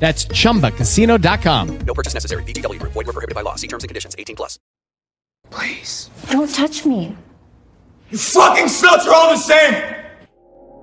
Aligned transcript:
That's 0.00 0.24
chumbacasino.com. 0.24 1.78
No 1.86 1.94
purchase 1.94 2.14
necessary. 2.14 2.42
VGW 2.44 2.80
Group. 2.80 2.92
Void 2.94 3.06
were 3.06 3.12
prohibited 3.12 3.36
by 3.36 3.42
law. 3.42 3.54
See 3.54 3.68
terms 3.68 3.84
and 3.84 3.88
conditions. 3.88 4.16
18 4.18 4.34
plus. 4.34 4.58
Please. 5.50 6.10
Don't 6.30 6.52
touch 6.52 6.84
me. 6.84 7.16
You 8.10 8.18
fucking 8.18 8.64
sluts 8.64 9.06
are 9.06 9.14
all 9.14 9.30
the 9.30 9.36
same! 9.36 10.00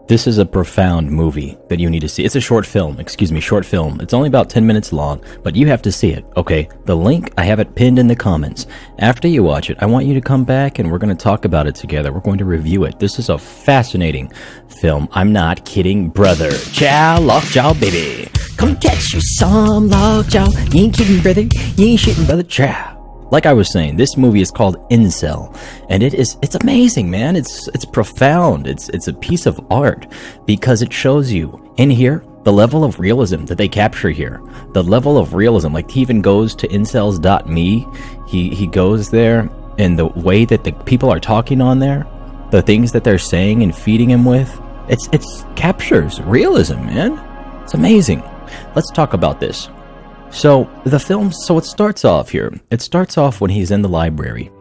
This 0.07 0.25
is 0.27 0.37
a 0.37 0.45
profound 0.45 1.11
movie 1.11 1.57
that 1.67 1.81
you 1.81 1.89
need 1.89 1.99
to 1.99 2.07
see. 2.07 2.23
It's 2.23 2.37
a 2.37 2.41
short 2.41 2.65
film, 2.65 2.97
excuse 2.97 3.29
me, 3.33 3.41
short 3.41 3.65
film. 3.65 3.99
It's 3.99 4.13
only 4.13 4.29
about 4.29 4.49
10 4.49 4.65
minutes 4.65 4.93
long, 4.93 5.21
but 5.43 5.53
you 5.53 5.67
have 5.67 5.81
to 5.81 5.91
see 5.91 6.11
it, 6.11 6.23
okay? 6.37 6.69
The 6.85 6.95
link, 6.95 7.33
I 7.37 7.43
have 7.43 7.59
it 7.59 7.75
pinned 7.75 7.99
in 7.99 8.07
the 8.07 8.15
comments. 8.15 8.67
After 8.99 9.27
you 9.27 9.43
watch 9.43 9.69
it, 9.69 9.77
I 9.81 9.85
want 9.85 10.05
you 10.05 10.13
to 10.13 10.21
come 10.21 10.45
back 10.45 10.79
and 10.79 10.89
we're 10.89 10.97
going 10.97 11.15
to 11.15 11.21
talk 11.21 11.43
about 11.43 11.67
it 11.67 11.75
together. 11.75 12.13
We're 12.13 12.21
going 12.21 12.37
to 12.37 12.45
review 12.45 12.85
it. 12.85 12.99
This 12.99 13.19
is 13.19 13.27
a 13.27 13.37
fascinating 13.37 14.31
film. 14.69 15.09
I'm 15.11 15.33
not 15.33 15.65
kidding, 15.65 16.07
brother. 16.07 16.51
Chow, 16.71 17.19
lockjaw, 17.19 17.73
baby. 17.73 18.29
Come 18.57 18.75
catch 18.77 19.13
you 19.13 19.21
some 19.21 19.87
lockjaw. 19.87 20.47
You 20.71 20.85
ain't 20.85 20.97
kidding, 20.97 21.21
brother. 21.21 21.41
You 21.41 21.85
ain't 21.85 21.99
shitting, 21.99 22.25
brother. 22.25 22.41
Chow. 22.41 22.95
Like 23.29 23.45
I 23.45 23.53
was 23.53 23.71
saying, 23.71 23.97
this 23.97 24.17
movie 24.17 24.41
is 24.41 24.49
called 24.49 24.77
Incel, 24.89 25.55
and 25.89 26.01
it 26.01 26.13
is 26.13 26.37
it's 26.41 26.55
amazing, 26.55 27.09
man. 27.09 27.35
It's 27.35 27.67
it's 27.69 27.85
profound. 27.85 28.65
It's 28.65 28.89
it's 28.89 29.07
a 29.07 29.13
piece 29.13 29.45
of 29.45 29.59
art 29.69 30.07
because 30.45 30.81
it 30.81 30.91
shows 30.91 31.31
you 31.31 31.73
in 31.77 31.89
here 31.89 32.23
the 32.43 32.53
level 32.53 32.83
of 32.83 32.99
realism 32.99 33.45
that 33.45 33.57
they 33.57 33.67
capture 33.67 34.09
here. 34.09 34.41
The 34.73 34.83
level 34.83 35.17
of 35.17 35.33
realism, 35.33 35.73
like 35.73 35.91
he 35.91 36.01
even 36.01 36.21
goes 36.21 36.55
to 36.55 36.67
incels.me. 36.69 37.87
He 38.27 38.55
he 38.55 38.65
goes 38.65 39.11
there 39.11 39.49
and 39.77 39.99
the 39.99 40.07
way 40.07 40.45
that 40.45 40.63
the 40.63 40.71
people 40.71 41.11
are 41.11 41.19
talking 41.19 41.61
on 41.61 41.77
there, 41.77 42.07
the 42.49 42.61
things 42.61 42.91
that 42.93 43.03
they're 43.03 43.19
saying 43.19 43.61
and 43.61 43.75
feeding 43.75 44.09
him 44.09 44.25
with, 44.25 44.59
it's 44.87 45.09
it's 45.11 45.45
captures 45.55 46.21
realism, 46.21 46.77
man. 46.85 47.19
It's 47.63 47.73
amazing. 47.73 48.23
Let's 48.75 48.91
talk 48.91 49.13
about 49.13 49.39
this. 49.39 49.69
So 50.29 50.69
the 50.83 50.99
film, 50.99 51.31
so 51.31 51.57
it 51.57 51.65
starts 51.65 52.05
off 52.05 52.29
here. 52.29 52.53
It 52.69 52.81
starts 52.81 53.17
off 53.17 53.39
when 53.41 53.49
he's 53.49 53.71
in 53.71 53.81
the 53.81 53.89
library. 53.89 54.51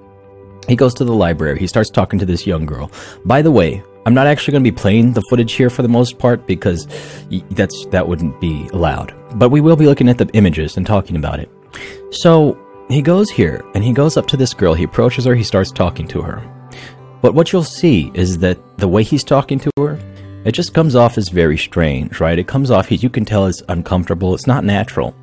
He 0.68 0.76
goes 0.76 0.94
to 0.94 1.04
the 1.04 1.12
library. 1.12 1.58
He 1.58 1.66
starts 1.66 1.90
talking 1.90 2.18
to 2.18 2.26
this 2.26 2.46
young 2.46 2.66
girl. 2.66 2.90
By 3.24 3.42
the 3.42 3.50
way, 3.50 3.82
I'm 4.04 4.14
not 4.14 4.26
actually 4.26 4.52
going 4.52 4.64
to 4.64 4.70
be 4.70 4.76
playing 4.76 5.12
the 5.12 5.22
footage 5.28 5.52
here 5.52 5.70
for 5.70 5.82
the 5.82 5.88
most 5.88 6.18
part 6.18 6.46
because 6.46 6.86
that's 7.50 7.86
that 7.86 8.06
wouldn't 8.06 8.40
be 8.40 8.68
allowed. 8.72 9.14
But 9.34 9.50
we 9.50 9.60
will 9.60 9.76
be 9.76 9.86
looking 9.86 10.08
at 10.08 10.18
the 10.18 10.28
images 10.32 10.76
and 10.76 10.86
talking 10.86 11.16
about 11.16 11.40
it. 11.40 11.50
So 12.10 12.56
he 12.88 13.02
goes 13.02 13.30
here 13.30 13.64
and 13.74 13.82
he 13.82 13.92
goes 13.92 14.16
up 14.16 14.26
to 14.28 14.36
this 14.36 14.54
girl. 14.54 14.74
He 14.74 14.84
approaches 14.84 15.24
her. 15.24 15.34
He 15.34 15.42
starts 15.42 15.72
talking 15.72 16.06
to 16.08 16.22
her. 16.22 16.42
But 17.20 17.34
what 17.34 17.52
you'll 17.52 17.64
see 17.64 18.12
is 18.14 18.38
that 18.38 18.78
the 18.78 18.86
way 18.86 19.02
he's 19.02 19.24
talking 19.24 19.58
to 19.58 19.70
her, 19.78 19.98
it 20.46 20.52
just 20.52 20.74
comes 20.74 20.94
off 20.94 21.18
as 21.18 21.28
very 21.28 21.58
strange, 21.58 22.20
right? 22.20 22.38
It 22.38 22.46
comes 22.46 22.70
off, 22.70 22.90
you 22.92 23.10
can 23.10 23.24
tell 23.24 23.46
it's 23.46 23.62
uncomfortable. 23.68 24.32
It's 24.32 24.46
not 24.46 24.64
natural. 24.64 25.14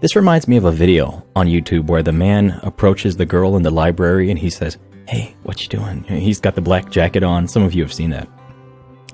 This 0.00 0.16
reminds 0.16 0.48
me 0.48 0.56
of 0.56 0.64
a 0.64 0.72
video 0.72 1.22
on 1.36 1.46
YouTube 1.46 1.86
where 1.86 2.02
the 2.02 2.12
man 2.12 2.58
approaches 2.62 3.16
the 3.16 3.26
girl 3.26 3.56
in 3.56 3.62
the 3.62 3.70
library 3.70 4.30
and 4.30 4.38
he 4.38 4.48
says, 4.48 4.78
Hey, 5.06 5.36
what 5.42 5.60
you 5.60 5.68
doing? 5.68 6.04
He's 6.04 6.40
got 6.40 6.54
the 6.54 6.62
black 6.62 6.90
jacket 6.90 7.22
on. 7.22 7.46
Some 7.46 7.62
of 7.62 7.74
you 7.74 7.82
have 7.82 7.92
seen 7.92 8.08
that. 8.10 8.28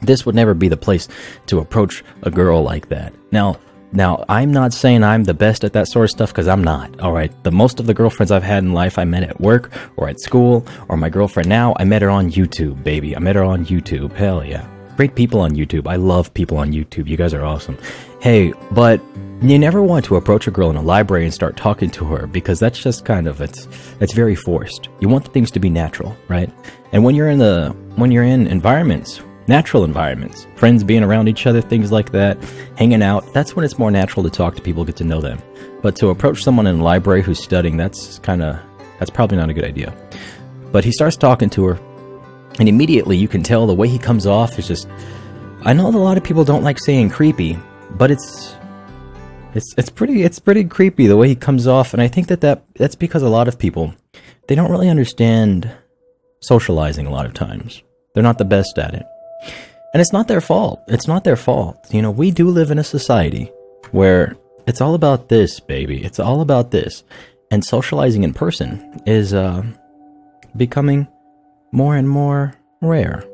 This 0.03 0.25
would 0.25 0.37
never 0.37 0.55
be 0.55 0.69
the 0.69 0.77
place 0.77 1.09
to 1.47 1.59
approach 1.59 2.05
a 2.23 2.31
girl 2.31 2.63
like 2.63 2.89
that. 2.91 3.13
Now, 3.33 3.59
now 3.91 4.25
I'm 4.29 4.53
not 4.53 4.73
saying 4.73 5.03
I'm 5.03 5.25
the 5.25 5.35
best 5.35 5.65
at 5.65 5.73
that 5.73 5.89
sort 5.89 6.05
of 6.05 6.11
stuff 6.11 6.31
because 6.31 6.47
I'm 6.47 6.63
not. 6.63 7.01
All 7.01 7.13
right, 7.13 7.33
the 7.43 7.51
most 7.51 7.81
of 7.81 7.87
the 7.87 7.95
girlfriends 7.95 8.31
I've 8.31 8.43
had 8.45 8.63
in 8.63 8.73
life 8.73 8.99
I 8.99 9.05
met 9.05 9.25
at 9.25 9.41
work 9.41 9.73
or 9.97 10.09
at 10.09 10.21
school, 10.21 10.65
or 10.89 10.97
my 10.97 11.09
girlfriend 11.09 11.49
now 11.49 11.75
I 11.79 11.85
met 11.85 12.03
her 12.03 12.11
on 12.11 12.31
YouTube, 12.31 12.85
baby. 12.85 13.17
I 13.17 13.19
met 13.19 13.37
her 13.37 13.45
on 13.45 13.65
YouTube. 13.65 14.13
Hell 14.13 14.45
yeah, 14.45 14.69
great 14.97 15.15
people 15.15 15.41
on 15.41 15.53
YouTube. 15.53 15.87
I 15.87 15.97
love 15.97 16.33
people 16.35 16.57
on 16.59 16.73
YouTube. 16.73 17.07
You 17.07 17.17
guys 17.17 17.35
are 17.35 17.45
awesome. 17.45 17.79
Hey, 18.21 18.53
but 18.73 19.01
you 19.43 19.59
never 19.59 19.83
want 19.83 20.05
to 20.07 20.17
approach 20.17 20.47
a 20.47 20.51
girl 20.51 20.71
in 20.71 20.77
a 20.77 20.83
library 20.83 21.25
and 21.25 21.35
start 21.35 21.57
talking 21.57 21.91
to 21.91 22.05
her 22.07 22.27
because 22.27 22.59
that's 22.59 22.79
just 22.79 23.05
kind 23.05 23.27
of 23.27 23.41
it's 23.41 23.69
it's 24.01 24.15
very 24.15 24.35
forced. 24.35 24.89
You 25.01 25.09
want 25.09 25.33
things 25.33 25.51
to 25.53 25.61
be 25.61 25.69
natural, 25.69 26.17
right? 26.29 26.51
And 26.93 27.05
when 27.05 27.15
you're 27.15 27.29
in 27.29 27.39
the 27.39 27.77
when 27.97 28.11
you're 28.11 28.25
in 28.25 28.47
environments, 28.47 29.21
natural 29.47 29.85
environments, 29.85 30.47
friends 30.57 30.83
being 30.83 31.03
around 31.03 31.29
each 31.29 31.47
other, 31.47 31.61
things 31.61 31.93
like 31.93 32.13
that, 32.13 32.43
hanging 32.77 33.03
out, 33.03 33.31
that's 33.35 33.55
when 33.55 33.65
it's 33.65 33.79
more 33.79 33.91
natural 33.91 34.23
to 34.25 34.31
talk 34.31 34.57
to 34.57 34.63
people, 34.63 34.85
get 34.85 34.97
to 34.97 35.05
know 35.05 35.21
them. 35.21 35.39
But 35.83 35.97
to 35.97 36.09
approach 36.09 36.43
someone 36.43 36.67
in 36.67 36.81
a 36.81 36.83
library 36.83 37.23
who's 37.23 37.43
studying, 37.43 37.77
that's 37.77 38.19
kind 38.21 38.43
of 38.43 38.59
that's 38.99 39.11
probably 39.11 39.37
not 39.37 39.51
a 39.51 39.55
good 39.55 39.65
idea. 39.65 39.95
But 40.73 40.85
he 40.85 40.93
starts 40.93 41.17
talking 41.17 41.51
to 41.51 41.67
her, 41.67 41.86
and 42.59 42.69
immediately 42.69 43.17
you 43.17 43.29
can 43.29 43.43
tell 43.43 43.67
the 43.67 43.75
way 43.75 43.89
he 43.89 43.99
comes 43.99 44.27
off 44.27 44.59
is 44.59 44.67
just 44.67 44.89
I 45.63 45.73
know 45.73 45.89
a 45.89 45.91
lot 45.91 46.17
of 46.17 46.25
people 46.25 46.45
don't 46.45 46.63
like 46.63 46.79
saying 46.79 47.11
creepy, 47.11 47.59
but 47.93 48.11
it's 48.11 48.55
it's 49.55 49.75
it's 49.77 49.91
pretty 49.91 50.23
it's 50.23 50.39
pretty 50.39 50.65
creepy 50.65 51.07
the 51.07 51.17
way 51.17 51.29
he 51.29 51.35
comes 51.35 51.67
off, 51.67 51.93
and 51.93 52.03
I 52.03 52.09
think 52.09 52.29
that, 52.29 52.41
that 52.43 52.63
that's 52.75 52.95
because 52.95 53.23
a 53.23 53.29
lot 53.29 53.49
of 53.49 53.59
people 53.59 53.95
they 54.49 54.55
don't 54.55 54.71
really 54.71 54.89
understand 54.89 55.71
socializing 56.41 57.07
a 57.07 57.11
lot 57.11 57.27
of 57.27 57.35
times. 57.35 57.83
They're 58.15 58.23
not 58.23 58.39
the 58.39 58.45
best 58.45 58.79
at 58.79 58.95
it. 58.95 59.07
And 59.93 60.01
it's 60.01 60.13
not 60.13 60.29
their 60.29 60.41
fault. 60.41 60.83
It's 60.89 61.09
not 61.09 61.25
their 61.25 61.37
fault. 61.37 61.79
You 61.91 62.03
know, 62.03 62.11
we 62.11 62.31
do 62.31 62.49
live 62.51 62.71
in 62.71 62.79
a 62.79 62.85
society 62.85 63.51
where 63.93 64.37
it's 64.67 64.81
all 64.81 64.95
about 64.95 65.29
this, 65.29 65.59
baby. 65.59 66.05
It's 66.05 66.21
all 66.21 66.41
about 66.41 66.71
this. 66.71 67.03
And 67.51 67.65
socializing 67.65 68.23
in 68.23 68.35
person 68.35 69.01
is 69.07 69.33
uh, 69.33 69.65
becoming 70.57 71.09
more 71.73 71.97
and 71.97 72.09
more 72.09 72.55
rare. 72.81 73.25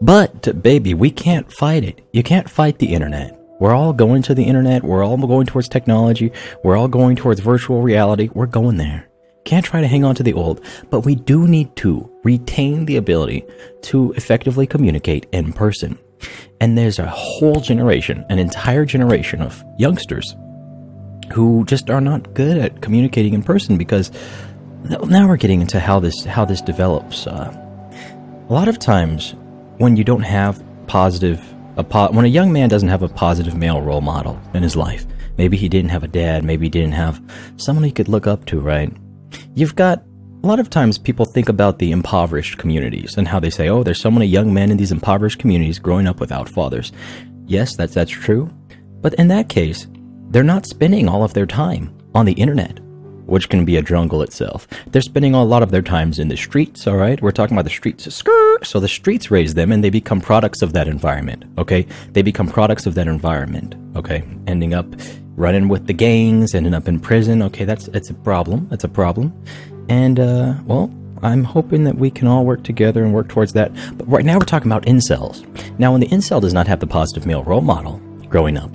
But, 0.00 0.62
baby, 0.62 0.94
we 0.94 1.10
can't 1.10 1.50
fight 1.52 1.84
it. 1.84 2.06
You 2.12 2.22
can't 2.22 2.48
fight 2.48 2.78
the 2.78 2.94
internet. 2.94 3.38
We're 3.60 3.74
all 3.74 3.92
going 3.92 4.22
to 4.22 4.34
the 4.34 4.44
internet. 4.44 4.82
We're 4.82 5.04
all 5.04 5.16
going 5.16 5.46
towards 5.46 5.68
technology. 5.68 6.32
We're 6.62 6.76
all 6.76 6.88
going 6.88 7.16
towards 7.16 7.40
virtual 7.40 7.82
reality. 7.82 8.28
We're 8.34 8.46
going 8.46 8.76
there. 8.76 9.08
Can't 9.44 9.64
try 9.64 9.80
to 9.80 9.86
hang 9.86 10.04
on 10.04 10.14
to 10.16 10.22
the 10.22 10.32
old, 10.32 10.64
but 10.90 11.00
we 11.00 11.14
do 11.14 11.46
need 11.46 11.74
to 11.76 12.10
retain 12.24 12.86
the 12.86 12.96
ability 12.96 13.44
to 13.82 14.12
effectively 14.12 14.66
communicate 14.66 15.26
in 15.32 15.52
person. 15.52 15.98
And 16.60 16.78
there's 16.78 16.98
a 16.98 17.06
whole 17.06 17.60
generation, 17.60 18.24
an 18.30 18.38
entire 18.38 18.86
generation 18.86 19.42
of 19.42 19.62
youngsters 19.78 20.34
who 21.32 21.64
just 21.66 21.90
are 21.90 22.00
not 22.00 22.34
good 22.34 22.56
at 22.56 22.80
communicating 22.80 23.34
in 23.34 23.42
person 23.42 23.76
because 23.76 24.10
now 24.84 25.28
we're 25.28 25.36
getting 25.36 25.60
into 25.60 25.80
how 25.80 26.00
this 26.00 26.24
how 26.24 26.44
this 26.44 26.60
develops. 26.60 27.26
Uh, 27.26 27.63
a 28.48 28.52
lot 28.52 28.68
of 28.68 28.78
times, 28.78 29.34
when 29.78 29.96
you 29.96 30.04
don't 30.04 30.22
have 30.22 30.62
positive 30.86 31.40
a 31.76 31.82
po- 31.82 32.12
when 32.12 32.24
a 32.24 32.28
young 32.28 32.52
man 32.52 32.68
doesn't 32.68 32.88
have 32.88 33.02
a 33.02 33.08
positive 33.08 33.56
male 33.56 33.80
role 33.80 34.00
model 34.00 34.40
in 34.52 34.62
his 34.62 34.76
life, 34.76 35.06
maybe 35.38 35.56
he 35.56 35.68
didn't 35.68 35.90
have 35.90 36.04
a 36.04 36.08
dad, 36.08 36.44
maybe 36.44 36.66
he 36.66 36.70
didn't 36.70 36.92
have 36.92 37.20
someone 37.56 37.84
he 37.84 37.90
could 37.90 38.08
look 38.08 38.26
up 38.26 38.44
to, 38.46 38.60
right? 38.60 38.92
You've 39.54 39.74
got 39.74 40.04
a 40.42 40.46
lot 40.46 40.60
of 40.60 40.70
times 40.70 40.98
people 40.98 41.24
think 41.24 41.48
about 41.48 41.78
the 41.78 41.90
impoverished 41.90 42.58
communities 42.58 43.16
and 43.16 43.26
how 43.26 43.40
they 43.40 43.50
say, 43.50 43.68
"Oh, 43.70 43.82
there's 43.82 44.00
so 44.00 44.10
many 44.10 44.26
young 44.26 44.52
men 44.52 44.70
in 44.70 44.76
these 44.76 44.92
impoverished 44.92 45.38
communities 45.38 45.78
growing 45.78 46.06
up 46.06 46.20
without 46.20 46.48
fathers." 46.48 46.92
Yes, 47.46 47.74
that's 47.74 47.94
that's 47.94 48.10
true. 48.10 48.50
But 49.00 49.14
in 49.14 49.28
that 49.28 49.48
case, 49.48 49.86
they're 50.30 50.42
not 50.44 50.66
spending 50.66 51.08
all 51.08 51.24
of 51.24 51.34
their 51.34 51.46
time 51.46 51.90
on 52.14 52.26
the 52.26 52.32
internet 52.32 52.78
which 53.26 53.48
can 53.48 53.64
be 53.64 53.76
a 53.76 53.82
jungle 53.82 54.22
itself. 54.22 54.66
They're 54.86 55.02
spending 55.02 55.34
a 55.34 55.44
lot 55.44 55.62
of 55.62 55.70
their 55.70 55.82
times 55.82 56.18
in 56.18 56.28
the 56.28 56.36
streets, 56.36 56.86
all 56.86 56.96
right? 56.96 57.20
We're 57.20 57.30
talking 57.30 57.56
about 57.56 57.64
the 57.64 57.70
streets. 57.70 58.22
So 58.62 58.80
the 58.80 58.88
streets 58.88 59.30
raise 59.30 59.54
them 59.54 59.72
and 59.72 59.82
they 59.82 59.90
become 59.90 60.20
products 60.20 60.62
of 60.62 60.72
that 60.72 60.88
environment, 60.88 61.44
okay? 61.58 61.86
They 62.12 62.22
become 62.22 62.48
products 62.48 62.86
of 62.86 62.94
that 62.94 63.08
environment, 63.08 63.74
okay? 63.96 64.24
Ending 64.46 64.74
up 64.74 64.86
running 65.36 65.68
with 65.68 65.86
the 65.86 65.92
gangs, 65.92 66.54
ending 66.54 66.74
up 66.74 66.88
in 66.88 67.00
prison, 67.00 67.42
okay? 67.42 67.64
That's 67.64 67.88
it's 67.88 68.10
a 68.10 68.14
problem. 68.14 68.68
It's 68.70 68.84
a 68.84 68.88
problem. 68.88 69.32
And, 69.88 70.20
uh, 70.20 70.54
well, 70.64 70.92
I'm 71.22 71.44
hoping 71.44 71.84
that 71.84 71.96
we 71.96 72.10
can 72.10 72.28
all 72.28 72.44
work 72.44 72.64
together 72.64 73.02
and 73.02 73.14
work 73.14 73.28
towards 73.28 73.54
that. 73.54 73.72
But 73.96 74.06
right 74.08 74.24
now 74.24 74.38
we're 74.38 74.44
talking 74.44 74.70
about 74.70 74.84
incels. 74.84 75.42
Now, 75.78 75.92
when 75.92 76.00
the 76.00 76.08
incel 76.08 76.40
does 76.40 76.52
not 76.52 76.66
have 76.66 76.80
the 76.80 76.86
positive 76.86 77.26
male 77.26 77.42
role 77.44 77.62
model 77.62 77.98
growing 78.28 78.58
up, 78.58 78.70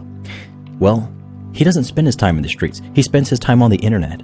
well, 0.80 1.12
he 1.54 1.64
doesn't 1.64 1.84
spend 1.84 2.08
his 2.08 2.16
time 2.16 2.38
in 2.38 2.44
the 2.44 2.50
streets. 2.50 2.82
He 2.96 3.02
spends 3.02 3.30
his 3.30 3.40
time 3.40 3.62
on 3.62 3.70
the 3.70 3.78
internet. 3.78 4.22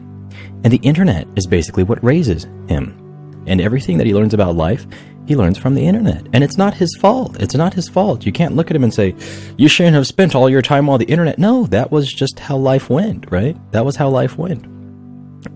And 0.64 0.72
the 0.72 0.78
internet 0.78 1.28
is 1.36 1.48
basically 1.48 1.84
what 1.84 2.04
raises 2.04 2.46
him. 2.68 3.02
And 3.48 3.62
everything 3.62 3.98
that 3.98 4.08
he 4.08 4.14
learns 4.14 4.34
about 4.34 4.56
life, 4.56 4.88
he 5.28 5.36
learns 5.36 5.58
from 5.58 5.76
the 5.76 5.86
internet. 5.86 6.28
And 6.34 6.44
it's 6.44 6.58
not 6.58 6.74
his 6.74 6.96
fault. 7.00 7.40
It's 7.42 7.56
not 7.56 7.74
his 7.74 7.90
fault. 7.90 8.26
You 8.26 8.32
can't 8.32 8.56
look 8.56 8.70
at 8.70 8.76
him 8.76 8.84
and 8.84 8.94
say, 8.94 9.16
you 9.58 9.68
shouldn't 9.68 9.96
have 9.96 10.08
spent 10.08 10.36
all 10.36 10.50
your 10.50 10.62
time 10.62 10.90
on 10.90 11.00
the 11.00 11.06
internet. 11.06 11.40
No, 11.40 11.66
that 11.68 11.92
was 11.92 12.12
just 12.12 12.40
how 12.40 12.58
life 12.58 12.90
went, 12.90 13.32
right? 13.32 13.58
That 13.72 13.86
was 13.86 13.96
how 13.96 14.10
life 14.10 14.38
went. 14.38 14.66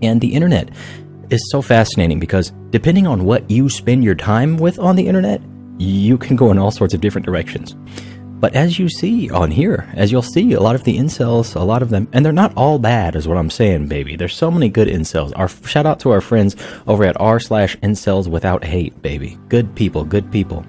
And 0.02 0.20
the 0.20 0.34
internet 0.34 0.70
is 1.30 1.50
so 1.50 1.62
fascinating 1.62 2.20
because 2.20 2.52
depending 2.70 3.06
on 3.06 3.24
what 3.24 3.48
you 3.50 3.68
spend 3.68 4.04
your 4.04 4.14
time 4.14 4.56
with 4.56 4.78
on 4.78 4.96
the 4.96 5.06
internet, 5.06 5.40
you 5.78 6.18
can 6.18 6.36
go 6.36 6.50
in 6.50 6.58
all 6.58 6.70
sorts 6.70 6.94
of 6.94 7.00
different 7.00 7.24
directions. 7.24 7.74
But 8.40 8.54
as 8.54 8.78
you 8.78 8.88
see 8.88 9.30
on 9.30 9.50
here, 9.50 9.86
as 9.92 10.10
you'll 10.10 10.22
see, 10.22 10.54
a 10.54 10.60
lot 10.60 10.74
of 10.74 10.84
the 10.84 10.96
incels, 10.96 11.54
a 11.54 11.60
lot 11.60 11.82
of 11.82 11.90
them, 11.90 12.08
and 12.14 12.24
they're 12.24 12.32
not 12.32 12.54
all 12.56 12.78
bad, 12.78 13.14
is 13.14 13.28
what 13.28 13.36
I'm 13.36 13.50
saying, 13.50 13.88
baby. 13.88 14.16
There's 14.16 14.34
so 14.34 14.50
many 14.50 14.70
good 14.70 14.88
incels. 14.88 15.32
Our 15.36 15.48
shout 15.48 15.84
out 15.84 16.00
to 16.00 16.10
our 16.10 16.22
friends 16.22 16.56
over 16.86 17.04
at 17.04 17.20
r 17.20 17.38
slash 17.38 17.76
incels 17.78 18.28
without 18.28 18.64
hate, 18.64 19.02
baby. 19.02 19.38
Good 19.50 19.74
people, 19.74 20.04
good 20.04 20.32
people. 20.32 20.64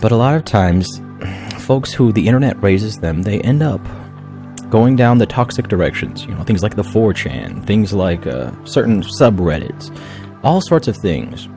But 0.00 0.10
a 0.10 0.16
lot 0.16 0.34
of 0.34 0.44
times, 0.44 1.00
folks 1.58 1.92
who 1.92 2.12
the 2.12 2.26
internet 2.26 2.60
raises 2.60 2.98
them, 2.98 3.22
they 3.22 3.40
end 3.42 3.62
up 3.62 3.80
going 4.70 4.96
down 4.96 5.18
the 5.18 5.26
toxic 5.26 5.68
directions. 5.68 6.24
You 6.24 6.34
know, 6.34 6.42
things 6.42 6.64
like 6.64 6.74
the 6.74 6.82
4chan, 6.82 7.64
things 7.64 7.92
like 7.92 8.26
uh, 8.26 8.50
certain 8.64 9.02
subreddits, 9.02 9.96
all 10.42 10.60
sorts 10.60 10.88
of 10.88 10.96
things. 10.96 11.48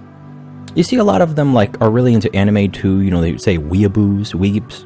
You 0.75 0.83
see 0.83 0.97
a 0.97 1.03
lot 1.03 1.21
of 1.21 1.35
them 1.35 1.53
like 1.53 1.81
are 1.81 1.89
really 1.89 2.13
into 2.13 2.33
anime 2.35 2.71
too. 2.71 3.01
You 3.01 3.09
know, 3.09 3.21
they 3.21 3.37
say 3.37 3.57
weeaboos, 3.57 4.35
weeps, 4.35 4.85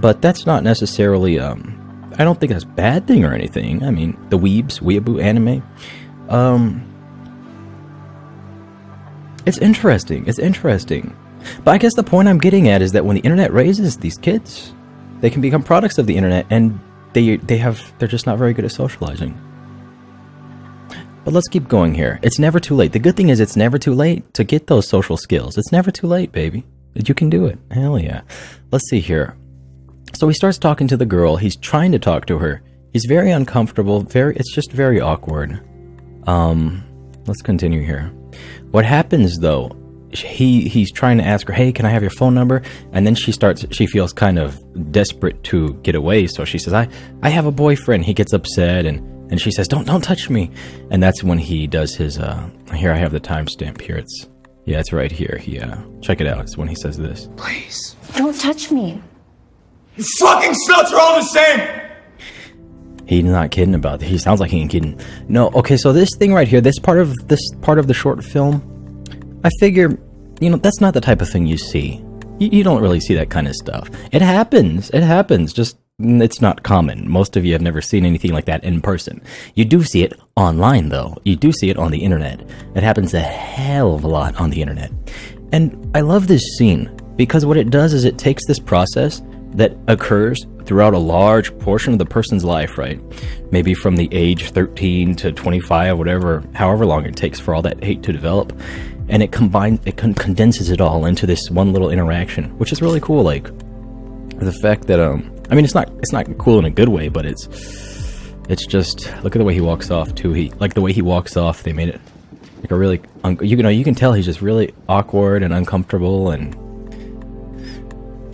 but 0.00 0.22
that's 0.22 0.46
not 0.46 0.62
necessarily. 0.62 1.38
Um, 1.38 1.74
I 2.18 2.24
don't 2.24 2.40
think 2.40 2.52
that's 2.52 2.64
a 2.64 2.68
bad 2.68 3.06
thing 3.06 3.24
or 3.24 3.32
anything. 3.32 3.82
I 3.82 3.90
mean, 3.90 4.16
the 4.30 4.38
weebs, 4.38 4.80
weeaboo 4.80 5.22
anime. 5.22 5.62
Um, 6.28 6.84
it's 9.44 9.58
interesting. 9.58 10.26
It's 10.26 10.38
interesting. 10.38 11.16
But 11.64 11.72
I 11.72 11.78
guess 11.78 11.94
the 11.94 12.02
point 12.02 12.28
I'm 12.28 12.38
getting 12.38 12.68
at 12.68 12.82
is 12.82 12.92
that 12.92 13.04
when 13.04 13.16
the 13.16 13.22
internet 13.22 13.52
raises 13.52 13.96
these 13.96 14.18
kids, 14.18 14.72
they 15.20 15.30
can 15.30 15.40
become 15.40 15.62
products 15.62 15.98
of 15.98 16.06
the 16.06 16.16
internet, 16.16 16.46
and 16.50 16.78
they 17.12 17.36
they 17.36 17.58
have 17.58 17.92
they're 17.98 18.08
just 18.08 18.26
not 18.26 18.38
very 18.38 18.52
good 18.52 18.64
at 18.64 18.72
socializing. 18.72 19.40
But 21.28 21.34
let's 21.34 21.48
keep 21.48 21.68
going 21.68 21.92
here. 21.92 22.18
It's 22.22 22.38
never 22.38 22.58
too 22.58 22.74
late. 22.74 22.92
The 22.92 22.98
good 22.98 23.14
thing 23.14 23.28
is 23.28 23.38
it's 23.38 23.54
never 23.54 23.76
too 23.76 23.92
late 23.92 24.32
to 24.32 24.44
get 24.44 24.66
those 24.66 24.88
social 24.88 25.18
skills. 25.18 25.58
It's 25.58 25.70
never 25.70 25.90
too 25.90 26.06
late, 26.06 26.32
baby. 26.32 26.64
You 26.94 27.12
can 27.12 27.28
do 27.28 27.44
it. 27.44 27.58
Hell 27.70 27.98
yeah. 27.98 28.22
Let's 28.72 28.88
see 28.88 29.00
here. 29.00 29.36
So 30.14 30.26
he 30.26 30.32
starts 30.32 30.56
talking 30.56 30.88
to 30.88 30.96
the 30.96 31.04
girl. 31.04 31.36
He's 31.36 31.54
trying 31.54 31.92
to 31.92 31.98
talk 31.98 32.24
to 32.28 32.38
her. 32.38 32.62
He's 32.94 33.04
very 33.06 33.30
uncomfortable. 33.30 34.00
Very 34.00 34.36
it's 34.36 34.54
just 34.54 34.72
very 34.72 35.02
awkward. 35.02 35.60
Um 36.26 36.82
let's 37.26 37.42
continue 37.42 37.82
here. 37.84 38.10
What 38.70 38.86
happens 38.86 39.36
though 39.38 39.76
he 40.14 40.66
he's 40.66 40.90
trying 40.90 41.18
to 41.18 41.24
ask 41.24 41.46
her, 41.48 41.52
"Hey, 41.52 41.72
can 41.72 41.84
I 41.84 41.90
have 41.90 42.00
your 42.00 42.10
phone 42.10 42.32
number?" 42.32 42.62
And 42.92 43.06
then 43.06 43.14
she 43.14 43.32
starts 43.32 43.66
she 43.70 43.86
feels 43.86 44.14
kind 44.14 44.38
of 44.38 44.58
desperate 44.92 45.44
to 45.44 45.74
get 45.82 45.94
away, 45.94 46.26
so 46.26 46.46
she 46.46 46.56
says, 46.56 46.72
"I 46.72 46.88
I 47.22 47.28
have 47.28 47.44
a 47.44 47.52
boyfriend." 47.52 48.06
He 48.06 48.14
gets 48.14 48.32
upset 48.32 48.86
and 48.86 49.17
and 49.30 49.40
she 49.40 49.50
says, 49.50 49.68
"Don't 49.68 49.86
don't 49.86 50.02
touch 50.02 50.30
me." 50.30 50.50
And 50.90 51.02
that's 51.02 51.22
when 51.22 51.38
he 51.38 51.66
does 51.66 51.94
his 51.94 52.18
uh 52.18 52.48
here 52.74 52.92
I 52.92 52.96
have 52.96 53.12
the 53.12 53.20
timestamp 53.20 53.80
here. 53.80 53.96
It's 53.96 54.28
yeah, 54.64 54.80
it's 54.80 54.92
right 54.92 55.12
here. 55.12 55.38
He 55.40 55.58
uh 55.58 55.76
check 56.02 56.20
it 56.20 56.26
out. 56.26 56.40
It's 56.40 56.56
when 56.56 56.68
he 56.68 56.74
says 56.74 56.96
this. 56.96 57.28
Please. 57.36 57.96
Don't 58.16 58.38
touch 58.38 58.70
me. 58.70 59.02
You 59.96 60.04
fucking 60.20 60.54
sluts 60.68 60.92
are 60.92 61.00
all 61.00 61.16
the 61.16 61.22
same! 61.22 61.80
He's 63.06 63.24
not 63.24 63.50
kidding 63.50 63.74
about 63.74 64.00
that. 64.00 64.06
He 64.06 64.18
sounds 64.18 64.38
like 64.38 64.50
he 64.50 64.60
ain't 64.60 64.70
kidding. 64.70 65.00
No, 65.28 65.48
okay, 65.52 65.78
so 65.78 65.92
this 65.92 66.10
thing 66.18 66.34
right 66.34 66.46
here, 66.46 66.60
this 66.60 66.78
part 66.78 66.98
of 66.98 67.14
this 67.26 67.40
part 67.62 67.78
of 67.78 67.86
the 67.86 67.94
short 67.94 68.22
film, 68.22 69.02
I 69.42 69.50
figure, 69.60 69.98
you 70.40 70.50
know, 70.50 70.58
that's 70.58 70.80
not 70.80 70.92
the 70.94 71.00
type 71.00 71.22
of 71.22 71.28
thing 71.28 71.46
you 71.46 71.56
see. 71.56 72.04
You, 72.38 72.50
you 72.52 72.62
don't 72.62 72.82
really 72.82 73.00
see 73.00 73.14
that 73.14 73.30
kind 73.30 73.48
of 73.48 73.54
stuff. 73.54 73.90
It 74.12 74.20
happens. 74.20 74.90
It 74.90 75.02
happens. 75.02 75.54
Just 75.54 75.78
it's 76.00 76.40
not 76.40 76.62
common. 76.62 77.10
Most 77.10 77.36
of 77.36 77.44
you 77.44 77.52
have 77.54 77.62
never 77.62 77.80
seen 77.80 78.04
anything 78.04 78.32
like 78.32 78.44
that 78.44 78.62
in 78.62 78.80
person. 78.80 79.20
You 79.56 79.64
do 79.64 79.82
see 79.82 80.04
it 80.04 80.12
online, 80.36 80.90
though. 80.90 81.16
You 81.24 81.34
do 81.34 81.50
see 81.50 81.70
it 81.70 81.76
on 81.76 81.90
the 81.90 81.98
internet. 81.98 82.48
It 82.76 82.84
happens 82.84 83.14
a 83.14 83.20
hell 83.20 83.96
of 83.96 84.04
a 84.04 84.08
lot 84.08 84.40
on 84.40 84.50
the 84.50 84.62
internet. 84.62 84.92
And 85.50 85.90
I 85.96 86.02
love 86.02 86.28
this 86.28 86.56
scene 86.56 86.88
because 87.16 87.44
what 87.44 87.56
it 87.56 87.70
does 87.70 87.94
is 87.94 88.04
it 88.04 88.16
takes 88.16 88.46
this 88.46 88.60
process 88.60 89.22
that 89.54 89.76
occurs 89.88 90.46
throughout 90.64 90.94
a 90.94 90.98
large 90.98 91.58
portion 91.58 91.94
of 91.94 91.98
the 91.98 92.06
person's 92.06 92.44
life, 92.44 92.78
right? 92.78 93.00
Maybe 93.50 93.74
from 93.74 93.96
the 93.96 94.08
age 94.12 94.50
13 94.50 95.16
to 95.16 95.32
25, 95.32 95.98
whatever, 95.98 96.44
however 96.54 96.86
long 96.86 97.06
it 97.06 97.16
takes 97.16 97.40
for 97.40 97.56
all 97.56 97.62
that 97.62 97.82
hate 97.82 98.04
to 98.04 98.12
develop. 98.12 98.52
And 99.08 99.20
it 99.20 99.32
combines, 99.32 99.80
it 99.84 99.96
con- 99.96 100.14
condenses 100.14 100.70
it 100.70 100.80
all 100.80 101.06
into 101.06 101.26
this 101.26 101.50
one 101.50 101.72
little 101.72 101.90
interaction, 101.90 102.56
which 102.58 102.70
is 102.70 102.80
really 102.80 103.00
cool. 103.00 103.24
Like 103.24 103.46
the 104.38 104.56
fact 104.62 104.86
that, 104.86 105.00
um, 105.00 105.34
I 105.50 105.54
mean, 105.54 105.64
it's 105.64 105.74
not, 105.74 105.88
it's 105.98 106.12
not 106.12 106.26
cool 106.38 106.58
in 106.58 106.64
a 106.64 106.70
good 106.70 106.88
way, 106.88 107.08
but 107.08 107.24
it's, 107.26 107.46
it's 108.48 108.66
just 108.66 109.06
look 109.22 109.34
at 109.34 109.38
the 109.38 109.44
way 109.44 109.54
he 109.54 109.60
walks 109.60 109.90
off 109.90 110.14
too. 110.14 110.32
He 110.32 110.50
like 110.52 110.74
the 110.74 110.80
way 110.80 110.92
he 110.92 111.02
walks 111.02 111.36
off. 111.36 111.62
They 111.62 111.72
made 111.72 111.88
it 111.88 112.00
like 112.60 112.70
a 112.70 112.76
really, 112.76 113.00
un- 113.24 113.38
you 113.42 113.56
know, 113.56 113.68
you 113.68 113.84
can 113.84 113.94
tell 113.94 114.12
he's 114.12 114.26
just 114.26 114.42
really 114.42 114.74
awkward 114.88 115.42
and 115.42 115.52
uncomfortable 115.54 116.30
and 116.30 116.54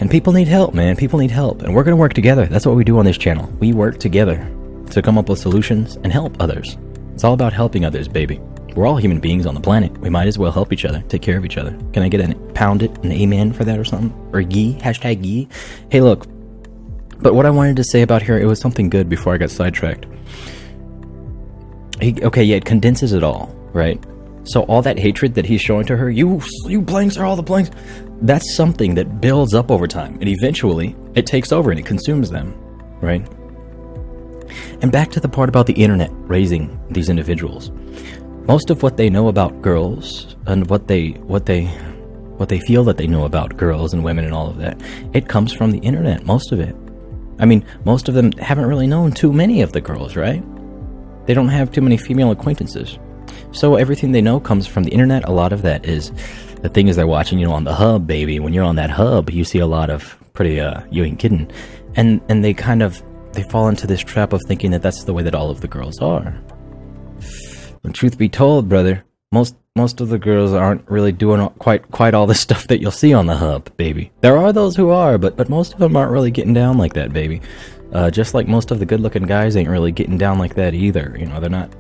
and 0.01 0.11
people 0.11 0.33
need 0.33 0.49
help, 0.49 0.75
man. 0.75 0.97
People 0.97 1.21
need 1.21 1.31
help. 1.31 1.63
And 1.63 1.75
we're 1.75 1.85
to 1.85 1.97
work 1.97 2.15
together. 2.15 2.47
That's 2.47 2.67
what 2.67 2.75
we 2.75 2.85
do 2.85 2.99
on 2.99 3.05
this 3.05 3.17
channel. 3.17 3.47
We 3.61 3.73
work 3.73 3.99
together 3.99 4.37
to 4.91 5.03
come 5.03 5.17
up 5.17 5.29
with 5.29 5.39
solutions 5.39 5.97
and 5.97 6.13
help 6.13 6.37
others. 6.41 6.77
It's 7.13 7.23
all 7.23 7.33
about 7.33 7.53
helping 7.53 7.85
others, 7.85 8.09
baby. 8.09 8.41
We're 8.75 8.87
all 8.87 8.97
human 8.97 9.21
beings 9.21 9.47
on 9.47 9.55
the 9.55 9.61
planet. 9.61 9.97
We 9.99 10.11
might 10.11 10.27
as 10.27 10.37
well 10.37 10.51
help 10.51 10.73
each 10.73 10.85
other, 10.85 11.01
take 11.09 11.23
care 11.23 11.39
of 11.39 11.45
each 11.45 11.57
other. 11.57 11.71
Can 11.93 12.03
I 12.03 12.09
get 12.09 12.29
a 12.29 12.35
pound 12.55 12.83
it, 12.83 12.91
an 13.05 13.13
amen 13.13 13.53
for 13.53 13.65
that 13.65 13.79
or 13.79 13.85
something? 13.85 14.13
Or 14.33 14.41
yee? 14.41 14.77
Hashtag 14.81 15.25
yee? 15.25 15.49
Hey, 15.91 16.01
look. 16.01 16.27
But 17.21 17.35
what 17.35 17.47
I 17.47 17.51
wanted 17.51 17.77
to 17.77 17.85
say 17.85 18.03
about 18.03 18.23
here, 18.23 18.39
it 18.39 18.47
was 18.47 18.61
something 18.61 18.91
good 18.91 19.09
before 19.09 19.35
I 19.35 19.39
got 19.39 19.51
sidetracked. 19.51 20.07
He, 22.01 22.23
okay, 22.23 22.43
yeah, 22.43 22.57
it 22.57 22.65
condenses 22.65 23.13
it 23.13 23.23
all, 23.23 23.55
right? 23.73 24.03
So 24.45 24.63
all 24.65 24.83
that 24.83 24.99
hatred 24.99 25.35
that 25.35 25.47
he's 25.47 25.63
showing 25.63 25.87
to 25.87 25.97
her, 25.97 26.11
you 26.11 26.43
you 26.67 26.83
blanks 26.83 27.17
are 27.17 27.25
all 27.25 27.37
the 27.37 27.43
blanks. 27.43 27.71
That's 28.21 28.55
something 28.55 28.95
that 28.95 29.21
builds 29.21 29.55
up 29.55 29.71
over 29.71 29.87
time, 29.87 30.19
and 30.21 30.29
eventually 30.29 30.95
it 31.15 31.27
takes 31.27 31.51
over 31.51 31.71
and 31.71 31.81
it 31.81 31.87
consumes 31.87 32.31
them, 32.31 32.55
right? 33.01 33.27
And 34.83 34.93
back 34.93 35.11
to 35.13 35.21
the 35.21 35.29
part 35.29 35.49
about 35.49 35.67
the 35.67 35.73
internet 35.73 36.11
raising 36.13 36.79
these 36.91 37.09
individuals. 37.09 37.71
Most 38.47 38.69
of 38.69 38.83
what 38.83 38.99
they 38.99 39.09
know 39.09 39.29
about 39.29 39.63
girls 39.63 40.37
and 40.47 40.69
what 40.69 40.89
they 40.89 41.11
what 41.13 41.47
they 41.47 41.65
what 42.37 42.49
they 42.49 42.61
feel 42.61 42.85
that 42.85 42.99
they 42.99 43.07
know 43.07 43.25
about 43.25 43.57
girls 43.57 43.95
and 43.95 44.05
women 44.05 44.25
and 44.25 44.35
all 44.35 44.49
of 44.49 44.59
that, 44.59 44.79
it 45.15 45.29
comes 45.29 45.53
from 45.53 45.71
the 45.71 45.79
internet, 45.79 46.27
most 46.27 46.53
of 46.53 46.61
it. 46.61 46.77
I 47.39 47.47
mean, 47.47 47.65
most 47.85 48.09
of 48.09 48.15
them 48.15 48.33
haven't 48.33 48.67
really 48.67 48.87
known 48.87 49.13
too 49.13 49.33
many 49.33 49.63
of 49.63 49.73
the 49.73 49.81
girls, 49.81 50.17
right? 50.17 50.43
They 51.27 51.35
don't 51.35 51.49
have 51.49 51.73
too 51.73 51.81
many 51.81 51.97
female 51.97 52.31
acquaintances. 52.31 52.99
So 53.53 53.77
everything 53.77 54.13
they 54.13 54.21
know 54.21 54.41
comes 54.41 54.67
from 54.67 54.85
the 54.85 54.91
internet. 54.91 55.25
A 55.29 55.33
lot 55.33 55.53
of 55.53 55.63
that 55.63 55.85
is 55.87 56.13
the 56.63 56.69
things 56.69 56.97
they're 56.97 57.07
watching, 57.07 57.39
you 57.39 57.47
know, 57.47 57.53
on 57.53 57.65
the 57.65 57.75
hub, 57.75 58.07
baby. 58.07 58.41
When 58.41 58.53
you're 58.53 58.65
on 58.65 58.77
that 58.77 58.91
hub, 58.91 59.31
you 59.31 59.45
see 59.45 59.59
a 59.59 59.67
lot 59.67 59.91
of 59.91 60.17
pretty, 60.33 60.61
uh, 60.61 60.83
you 60.91 61.05
ain't 61.05 61.19
kidding. 61.19 61.51
And, 61.95 62.21
and 62.29 62.45
they 62.45 62.55
kind 62.55 62.83
of, 62.83 63.03
they 63.33 63.43
fall 63.45 63.69
into 63.69 63.87
this 63.87 64.01
trap 64.01 64.33
of 64.33 64.41
thinking 64.47 64.71
that 64.73 64.83
that's 64.83 65.05
the 65.05 65.13
way 65.13 65.23
that 65.23 65.35
all 65.35 65.51
of 65.51 65.61
the 65.61 65.69
girls 65.69 66.01
are. 66.01 66.31
When 67.83 67.93
truth 67.93 68.19
be 68.19 68.29
told, 68.29 68.69
brother, 68.69 69.05
most, 69.35 69.57
most 69.77 70.01
of 70.01 70.09
the 70.09 70.19
girls 70.19 70.53
aren't 70.53 70.89
really 70.89 71.13
doing 71.13 71.47
quite, 71.59 71.91
quite 71.91 72.15
all 72.15 72.27
the 72.27 72.35
stuff 72.47 72.67
that 72.69 72.81
you'll 72.81 72.91
see 72.91 73.13
on 73.13 73.27
the 73.27 73.37
hub, 73.37 73.77
baby. 73.77 74.13
There 74.21 74.39
are 74.39 74.53
those 74.53 74.77
who 74.77 74.91
are, 74.91 75.19
but, 75.19 75.37
but 75.37 75.51
most 75.51 75.75
of 75.75 75.79
them 75.81 75.97
aren't 75.97 76.13
really 76.13 76.31
getting 76.31 76.55
down 76.55 76.79
like 76.79 76.95
that, 76.95 77.13
baby. 77.13 77.43
Uh, 77.93 78.11
just 78.11 78.33
like 78.35 78.49
most 78.49 78.71
of 78.71 78.79
the 78.79 78.87
good-looking 78.87 79.25
guys 79.25 79.57
ain't 79.57 79.69
really 79.69 79.93
getting 79.93 80.17
down 80.17 80.39
like 80.39 80.55
that 80.55 80.75
either. 80.75 81.15
You 81.19 81.27
know, 81.27 81.39
they're 81.39 81.51
not 81.51 81.71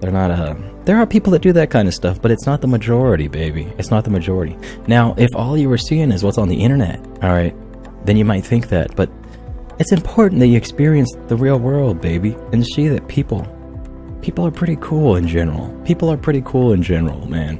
they're 0.00 0.10
not, 0.10 0.30
uh, 0.30 0.54
there 0.84 0.96
are 0.96 1.06
people 1.06 1.30
that 1.32 1.42
do 1.42 1.52
that 1.52 1.70
kind 1.70 1.86
of 1.86 1.92
stuff, 1.92 2.22
but 2.22 2.30
it's 2.30 2.46
not 2.46 2.62
the 2.62 2.66
majority, 2.66 3.28
baby. 3.28 3.70
It's 3.76 3.90
not 3.90 4.04
the 4.04 4.10
majority. 4.10 4.56
Now, 4.86 5.14
if 5.18 5.28
all 5.36 5.58
you 5.58 5.68
were 5.68 5.78
seeing 5.78 6.10
is 6.10 6.24
what's 6.24 6.38
on 6.38 6.48
the 6.48 6.56
internet, 6.56 7.00
alright, 7.22 7.54
then 8.06 8.16
you 8.16 8.24
might 8.24 8.44
think 8.44 8.68
that, 8.68 8.96
but 8.96 9.10
it's 9.78 9.92
important 9.92 10.40
that 10.40 10.46
you 10.46 10.56
experience 10.56 11.14
the 11.28 11.36
real 11.36 11.58
world, 11.58 12.00
baby, 12.00 12.34
and 12.52 12.64
see 12.64 12.88
that 12.88 13.06
people, 13.08 13.46
people 14.22 14.46
are 14.46 14.50
pretty 14.50 14.76
cool 14.80 15.16
in 15.16 15.26
general. 15.26 15.68
People 15.84 16.10
are 16.10 16.16
pretty 16.16 16.42
cool 16.44 16.72
in 16.72 16.82
general, 16.82 17.28
man. 17.28 17.58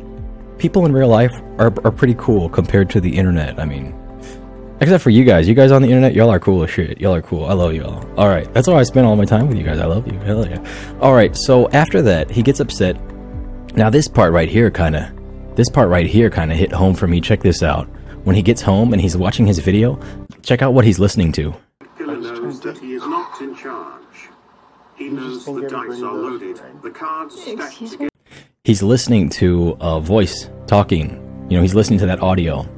People 0.58 0.84
in 0.86 0.92
real 0.92 1.08
life 1.08 1.34
are, 1.58 1.72
are 1.84 1.90
pretty 1.90 2.14
cool 2.18 2.48
compared 2.48 2.90
to 2.90 3.00
the 3.00 3.16
internet. 3.16 3.58
I 3.58 3.64
mean, 3.64 3.94
Except 4.82 5.02
for 5.02 5.10
you 5.10 5.24
guys. 5.24 5.46
You 5.46 5.54
guys 5.54 5.72
on 5.72 5.82
the 5.82 5.88
internet, 5.88 6.14
y'all 6.14 6.30
are 6.30 6.40
cool 6.40 6.62
as 6.62 6.70
shit. 6.70 6.98
Y'all 7.02 7.14
are 7.14 7.20
cool. 7.20 7.44
I 7.44 7.52
love 7.52 7.74
y'all. 7.74 8.02
All 8.18 8.28
right. 8.28 8.50
That's 8.54 8.66
why 8.66 8.76
I 8.76 8.82
spend 8.82 9.06
all 9.06 9.14
my 9.14 9.26
time 9.26 9.46
with 9.46 9.58
you 9.58 9.62
guys. 9.62 9.78
I 9.78 9.84
love 9.84 10.10
you. 10.10 10.18
Hell 10.20 10.48
yeah. 10.48 10.64
All 11.02 11.12
right. 11.12 11.36
So 11.36 11.68
after 11.70 12.00
that, 12.00 12.30
he 12.30 12.42
gets 12.42 12.60
upset. 12.60 12.96
Now 13.76 13.90
this 13.90 14.08
part 14.08 14.32
right 14.32 14.48
here 14.48 14.70
kind 14.70 14.96
of 14.96 15.04
this 15.54 15.68
part 15.68 15.90
right 15.90 16.06
here 16.06 16.30
kind 16.30 16.50
of 16.50 16.56
hit 16.56 16.72
home 16.72 16.94
for 16.94 17.06
me. 17.06 17.20
Check 17.20 17.42
this 17.42 17.62
out. 17.62 17.88
When 18.24 18.34
he 18.34 18.40
gets 18.40 18.62
home 18.62 18.94
and 18.94 19.02
he's 19.02 19.18
watching 19.18 19.46
his 19.46 19.58
video, 19.58 20.00
check 20.42 20.62
out 20.62 20.72
what 20.72 20.86
he's 20.86 20.98
listening 20.98 21.32
to. 21.32 21.54
Killer 21.98 22.16
knows 22.16 22.58
that 22.60 22.78
he 22.78 22.94
is 22.94 23.02
not 23.02 23.38
in 23.42 23.54
charge. 23.54 24.00
He 25.00 25.08
knows 25.08 25.46
the 25.46 25.62
dice 25.62 26.02
are 26.02 26.12
loaded, 26.12 26.60
the 26.82 26.90
cards 26.90 27.40
stacked 27.40 27.78
together. 27.78 28.10
He's 28.64 28.82
listening 28.82 29.30
to 29.30 29.74
a 29.80 29.98
voice 29.98 30.50
talking. 30.66 31.46
You 31.48 31.56
know, 31.56 31.62
he's 31.62 31.74
listening 31.74 31.98
to 32.00 32.06
that 32.06 32.20
audio. 32.20 32.68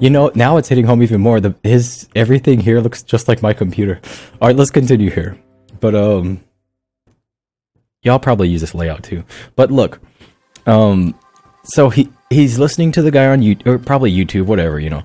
You 0.00 0.10
know, 0.10 0.32
now 0.34 0.56
it's 0.56 0.68
hitting 0.68 0.84
home 0.84 1.04
even 1.04 1.20
more. 1.20 1.38
The 1.38 1.54
his 1.62 2.08
everything 2.16 2.58
here 2.58 2.80
looks 2.80 3.04
just 3.04 3.28
like 3.28 3.42
my 3.42 3.52
computer. 3.52 4.00
All 4.42 4.48
right, 4.48 4.56
let's 4.56 4.72
continue 4.72 5.08
here. 5.08 5.38
But 5.78 5.94
um 5.94 6.42
y'all 8.02 8.18
probably 8.18 8.48
use 8.48 8.62
this 8.62 8.74
layout 8.74 9.04
too. 9.04 9.22
But 9.54 9.70
look, 9.70 10.00
um 10.66 11.14
so 11.62 11.90
he 11.90 12.10
he's 12.34 12.58
listening 12.58 12.92
to 12.92 13.02
the 13.02 13.10
guy 13.10 13.26
on 13.26 13.40
YouTube 13.40 13.66
or 13.66 13.78
probably 13.78 14.12
YouTube, 14.12 14.46
whatever, 14.46 14.78
you 14.78 14.90
know. 14.90 15.02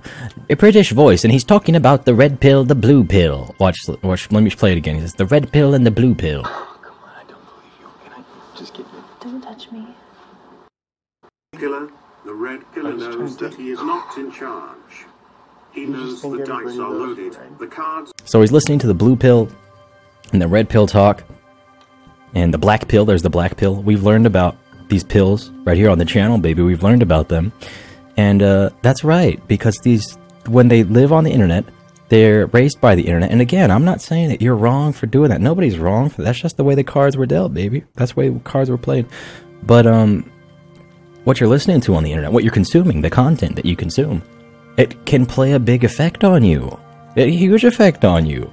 A 0.50 0.56
British 0.56 0.90
voice 0.90 1.24
and 1.24 1.32
he's 1.32 1.44
talking 1.44 1.76
about 1.76 2.04
the 2.04 2.14
red 2.14 2.40
pill, 2.40 2.64
the 2.64 2.74
blue 2.74 3.04
pill. 3.04 3.54
Watch 3.58 3.78
watch 4.02 4.30
let 4.30 4.42
me 4.42 4.50
play 4.50 4.72
it 4.72 4.78
again. 4.78 4.96
He 4.96 5.00
says 5.00 5.14
the 5.14 5.26
red 5.26 5.52
pill 5.52 5.74
and 5.74 5.86
the 5.86 5.90
blue 5.90 6.14
pill. 6.14 6.42
Don't 9.20 9.40
touch 9.42 9.70
me. 9.70 9.86
Killer, 11.58 11.90
the 12.24 12.34
red 12.34 12.60
killer 12.74 12.94
knows 12.94 13.36
that 13.38 13.54
he 13.54 13.70
is 13.70 13.78
not 13.78 14.16
in 14.18 14.32
charge. 14.32 15.06
He 15.72 15.86
knows 15.86 16.20
the 16.22 16.44
dice 16.44 16.78
are 16.78 16.90
loaded, 16.90 17.36
the 17.58 17.66
cards 17.66 18.12
So 18.24 18.40
he's 18.40 18.50
listening 18.50 18.80
to 18.80 18.88
the 18.88 18.94
blue 18.94 19.14
pill 19.14 19.48
and 20.32 20.42
the 20.42 20.48
red 20.48 20.68
pill 20.68 20.86
talk 20.86 21.22
and 22.34 22.52
the 22.52 22.58
black 22.58 22.88
pill. 22.88 23.04
There's 23.04 23.22
the 23.22 23.30
black 23.30 23.56
pill. 23.56 23.76
We've 23.76 24.02
learned 24.02 24.26
about 24.26 24.56
these 24.90 25.04
pills 25.04 25.50
right 25.64 25.76
here 25.76 25.88
on 25.90 25.98
the 25.98 26.04
channel, 26.04 26.38
baby. 26.38 26.62
We've 26.62 26.82
learned 26.82 27.02
about 27.02 27.28
them. 27.28 27.52
And 28.16 28.42
uh, 28.42 28.70
that's 28.82 29.02
right, 29.04 29.40
because 29.48 29.78
these, 29.78 30.18
when 30.46 30.68
they 30.68 30.82
live 30.82 31.12
on 31.12 31.24
the 31.24 31.30
internet, 31.30 31.64
they're 32.10 32.46
raised 32.48 32.80
by 32.80 32.96
the 32.96 33.02
internet. 33.02 33.30
And 33.30 33.40
again, 33.40 33.70
I'm 33.70 33.84
not 33.84 34.02
saying 34.02 34.28
that 34.28 34.42
you're 34.42 34.56
wrong 34.56 34.92
for 34.92 35.06
doing 35.06 35.30
that. 35.30 35.40
Nobody's 35.40 35.78
wrong 35.78 36.10
for 36.10 36.22
That's 36.22 36.40
just 36.40 36.56
the 36.56 36.64
way 36.64 36.74
the 36.74 36.84
cards 36.84 37.16
were 37.16 37.24
dealt, 37.24 37.54
baby. 37.54 37.84
That's 37.94 38.12
the 38.12 38.20
way 38.20 38.40
cards 38.44 38.68
were 38.68 38.76
played. 38.76 39.06
But 39.62 39.86
um, 39.86 40.30
what 41.24 41.38
you're 41.38 41.48
listening 41.48 41.80
to 41.82 41.94
on 41.94 42.02
the 42.02 42.10
internet, 42.10 42.32
what 42.32 42.42
you're 42.44 42.52
consuming, 42.52 43.00
the 43.00 43.10
content 43.10 43.56
that 43.56 43.64
you 43.64 43.76
consume, 43.76 44.22
it 44.76 45.06
can 45.06 45.24
play 45.24 45.52
a 45.52 45.60
big 45.60 45.84
effect 45.84 46.24
on 46.24 46.42
you. 46.42 46.78
A 47.16 47.30
huge 47.30 47.64
effect 47.64 48.04
on 48.04 48.26
you. 48.26 48.52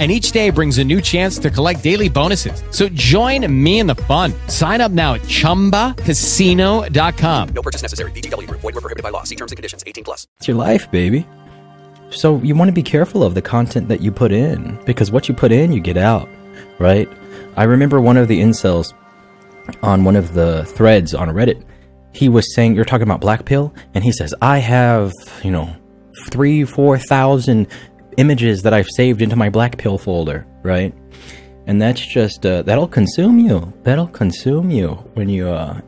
And 0.00 0.10
each 0.10 0.32
day 0.32 0.50
brings 0.50 0.78
a 0.78 0.84
new 0.84 1.00
chance 1.00 1.38
to 1.38 1.50
collect 1.50 1.84
daily 1.84 2.08
bonuses. 2.08 2.64
So 2.70 2.88
join 2.88 3.46
me 3.62 3.78
in 3.78 3.86
the 3.86 3.94
fun. 3.94 4.32
Sign 4.48 4.80
up 4.80 4.90
now 4.90 5.14
at 5.14 5.20
chumbacasino.com. 5.22 7.48
No 7.54 7.62
purchase 7.62 7.80
necessary. 7.80 8.10
VGW 8.10 8.48
Group. 8.48 8.60
Void 8.60 8.74
were 8.74 8.80
prohibited 8.80 9.04
by 9.04 9.10
law. 9.10 9.22
See 9.22 9.36
terms 9.36 9.52
and 9.52 9.56
conditions. 9.56 9.84
18 9.86 10.02
plus. 10.02 10.26
It's 10.38 10.48
your 10.48 10.56
life, 10.56 10.90
baby. 10.90 11.24
So 12.10 12.38
you 12.38 12.56
want 12.56 12.68
to 12.68 12.72
be 12.72 12.82
careful 12.82 13.22
of 13.22 13.34
the 13.34 13.42
content 13.42 13.86
that 13.88 14.00
you 14.00 14.10
put 14.10 14.32
in 14.32 14.78
because 14.84 15.12
what 15.12 15.28
you 15.28 15.34
put 15.34 15.52
in, 15.52 15.70
you 15.72 15.80
get 15.80 15.96
out, 15.96 16.28
right? 16.78 17.08
I 17.56 17.64
remember 17.64 18.00
one 18.00 18.16
of 18.16 18.28
the 18.28 18.40
incels 18.40 18.92
on 19.82 20.04
one 20.04 20.16
of 20.16 20.34
the 20.34 20.64
threads 20.66 21.14
on 21.14 21.28
Reddit. 21.28 21.64
He 22.12 22.28
was 22.28 22.54
saying, 22.54 22.76
"You're 22.76 22.84
talking 22.84 23.02
about 23.04 23.20
black 23.20 23.44
pill," 23.44 23.74
and 23.94 24.04
he 24.04 24.12
says, 24.12 24.32
"I 24.40 24.58
have, 24.58 25.12
you 25.42 25.50
know, 25.50 25.74
three, 26.30 26.64
four 26.64 26.98
thousand 26.98 27.66
images 28.16 28.62
that 28.62 28.74
I've 28.74 28.88
saved 28.88 29.22
into 29.22 29.36
my 29.36 29.50
black 29.50 29.78
pill 29.78 29.98
folder, 29.98 30.46
right?" 30.62 30.94
And 31.66 31.80
that's 31.80 32.04
just 32.04 32.44
uh, 32.44 32.62
that'll 32.62 32.88
consume 32.88 33.38
you. 33.38 33.72
That'll 33.82 34.08
consume 34.08 34.70
you 34.70 34.90
when 35.14 35.28
you 35.28 35.48
uh, 35.48 35.80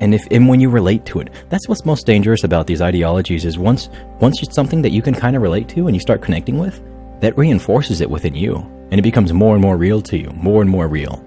and 0.00 0.14
if 0.14 0.26
and 0.30 0.48
when 0.48 0.60
you 0.60 0.70
relate 0.70 1.04
to 1.06 1.20
it. 1.20 1.30
That's 1.48 1.68
what's 1.68 1.84
most 1.84 2.06
dangerous 2.06 2.44
about 2.44 2.66
these 2.66 2.80
ideologies 2.80 3.44
is 3.44 3.58
once 3.58 3.88
once 4.20 4.42
it's 4.42 4.54
something 4.54 4.82
that 4.82 4.90
you 4.90 5.02
can 5.02 5.14
kind 5.14 5.36
of 5.36 5.42
relate 5.42 5.68
to 5.70 5.86
and 5.86 5.96
you 5.96 6.00
start 6.00 6.22
connecting 6.22 6.58
with 6.58 6.80
that 7.20 7.36
reinforces 7.36 8.00
it 8.00 8.10
within 8.10 8.34
you 8.34 8.56
and 8.90 8.98
it 8.98 9.02
becomes 9.02 9.32
more 9.32 9.54
and 9.54 9.62
more 9.62 9.76
real 9.76 10.00
to 10.02 10.16
you 10.16 10.30
more 10.30 10.62
and 10.62 10.70
more 10.70 10.88
real. 10.88 11.24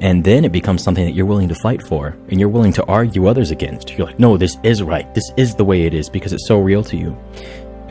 And 0.00 0.24
then 0.24 0.44
it 0.44 0.50
becomes 0.50 0.82
something 0.82 1.04
that 1.04 1.12
you're 1.12 1.26
willing 1.26 1.48
to 1.48 1.54
fight 1.54 1.80
for 1.80 2.16
and 2.28 2.40
you're 2.40 2.48
willing 2.48 2.72
to 2.72 2.84
argue 2.86 3.26
others 3.26 3.52
against. 3.52 3.90
You're 3.90 4.06
like 4.06 4.18
no 4.18 4.36
this 4.36 4.58
is 4.62 4.82
right. 4.82 5.12
This 5.14 5.30
is 5.36 5.54
the 5.54 5.64
way 5.64 5.82
it 5.82 5.94
is 5.94 6.08
because 6.08 6.32
it's 6.32 6.46
so 6.46 6.60
real 6.60 6.84
to 6.84 6.96
you 6.96 7.16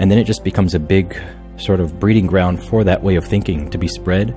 and 0.01 0.11
then 0.11 0.17
it 0.17 0.25
just 0.25 0.43
becomes 0.43 0.73
a 0.73 0.79
big 0.79 1.17
sort 1.55 1.79
of 1.79 1.97
breeding 2.01 2.27
ground 2.27 2.61
for 2.61 2.83
that 2.83 3.01
way 3.01 3.15
of 3.15 3.23
thinking 3.23 3.69
to 3.69 3.77
be 3.77 3.87
spread 3.87 4.35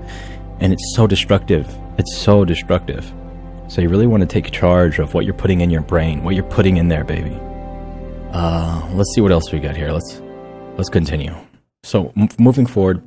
and 0.61 0.73
it's 0.73 0.95
so 0.95 1.09
destructive 1.09 1.67
it's 1.99 2.17
so 2.17 2.45
destructive 2.45 3.13
so 3.69 3.81
you 3.81 3.89
really 3.89 4.07
want 4.07 4.21
to 4.21 4.27
take 4.27 4.51
charge 4.51 4.99
of 4.99 5.15
what 5.15 5.25
you're 5.25 5.35
putting 5.35 5.61
in 5.61 5.71
your 5.71 5.81
brain, 5.81 6.23
what 6.23 6.35
you're 6.35 6.45
putting 6.45 6.77
in 6.77 6.89
there, 6.89 7.03
baby. 7.03 7.37
Uh, 8.31 8.89
let's 8.93 9.13
see 9.15 9.21
what 9.21 9.33
else 9.33 9.51
we 9.53 9.59
got 9.59 9.77
here. 9.77 9.91
Let's 9.91 10.21
let's 10.77 10.91
continue. 10.91 11.35
So 11.83 12.13
m- 12.17 12.29
moving 12.39 12.67
forward. 12.67 13.03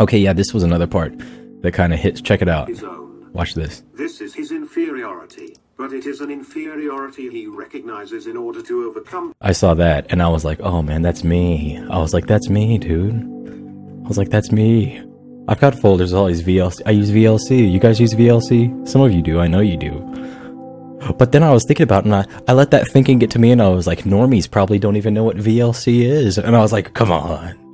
Okay, 0.00 0.18
yeah, 0.18 0.32
this 0.32 0.52
was 0.52 0.62
another 0.62 0.86
part 0.86 1.14
that 1.62 1.72
kind 1.72 1.92
of 1.92 1.98
hits. 1.98 2.20
Check 2.20 2.42
it 2.42 2.48
out. 2.48 2.70
Watch 3.32 3.54
this. 3.54 3.82
This 3.94 4.20
is 4.20 4.34
his 4.34 4.50
inferiority, 4.50 5.27
but 5.78 5.92
it 5.92 6.06
is 6.06 6.20
an 6.20 6.30
inferiority 6.30 7.30
he 7.30 7.46
recognizes 7.46 8.26
in 8.26 8.36
order 8.36 8.60
to 8.60 8.86
overcome 8.88 9.32
I 9.40 9.52
saw 9.52 9.74
that 9.74 10.06
and 10.10 10.20
I 10.20 10.28
was 10.28 10.44
like, 10.44 10.60
oh 10.60 10.82
man, 10.82 11.02
that's 11.02 11.22
me. 11.22 11.78
I 11.78 11.98
was 11.98 12.12
like, 12.12 12.26
that's 12.26 12.48
me, 12.50 12.78
dude. 12.78 13.14
I 14.04 14.08
was 14.08 14.18
like, 14.18 14.28
that's 14.28 14.50
me. 14.50 15.00
I've 15.46 15.60
got 15.60 15.76
folders 15.76 16.12
all 16.12 16.26
these 16.26 16.42
VLC. 16.42 16.82
I 16.84 16.90
use 16.90 17.10
VLC. 17.10 17.70
You 17.70 17.78
guys 17.78 18.00
use 18.00 18.12
VLC? 18.12 18.86
Some 18.86 19.00
of 19.00 19.12
you 19.12 19.22
do. 19.22 19.38
I 19.38 19.46
know 19.46 19.60
you 19.60 19.76
do. 19.76 19.92
But 21.16 21.30
then 21.30 21.44
I 21.44 21.52
was 21.52 21.64
thinking 21.64 21.84
about 21.84 22.04
and 22.04 22.14
I, 22.14 22.26
I 22.48 22.52
let 22.54 22.72
that 22.72 22.88
thinking 22.88 23.20
get 23.20 23.30
to 23.30 23.38
me 23.38 23.52
and 23.52 23.62
I 23.62 23.68
was 23.68 23.86
like, 23.86 24.00
normies 24.00 24.50
probably 24.50 24.80
don't 24.80 24.96
even 24.96 25.14
know 25.14 25.22
what 25.22 25.36
VLC 25.36 26.02
is. 26.02 26.38
And 26.38 26.56
I 26.56 26.60
was 26.60 26.72
like, 26.72 26.92
come 26.92 27.12
on. 27.12 27.67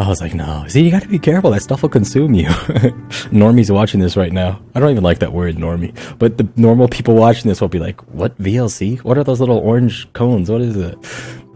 I 0.00 0.08
was 0.08 0.22
like, 0.22 0.34
no. 0.34 0.64
See, 0.66 0.82
you 0.82 0.90
got 0.90 1.02
to 1.02 1.08
be 1.08 1.18
careful. 1.18 1.50
That 1.50 1.60
stuff 1.60 1.82
will 1.82 1.90
consume 1.90 2.32
you. 2.32 2.46
Normies 3.28 3.70
watching 3.70 4.00
this 4.00 4.16
right 4.16 4.32
now. 4.32 4.58
I 4.74 4.80
don't 4.80 4.90
even 4.90 5.04
like 5.04 5.18
that 5.18 5.34
word, 5.34 5.56
normie. 5.56 5.94
But 6.18 6.38
the 6.38 6.48
normal 6.56 6.88
people 6.88 7.14
watching 7.14 7.50
this 7.50 7.60
will 7.60 7.68
be 7.68 7.78
like, 7.78 8.00
what 8.08 8.36
VLC? 8.38 8.98
What 9.04 9.18
are 9.18 9.24
those 9.24 9.40
little 9.40 9.58
orange 9.58 10.10
cones? 10.14 10.50
What 10.50 10.62
is 10.62 10.74
it? 10.74 10.98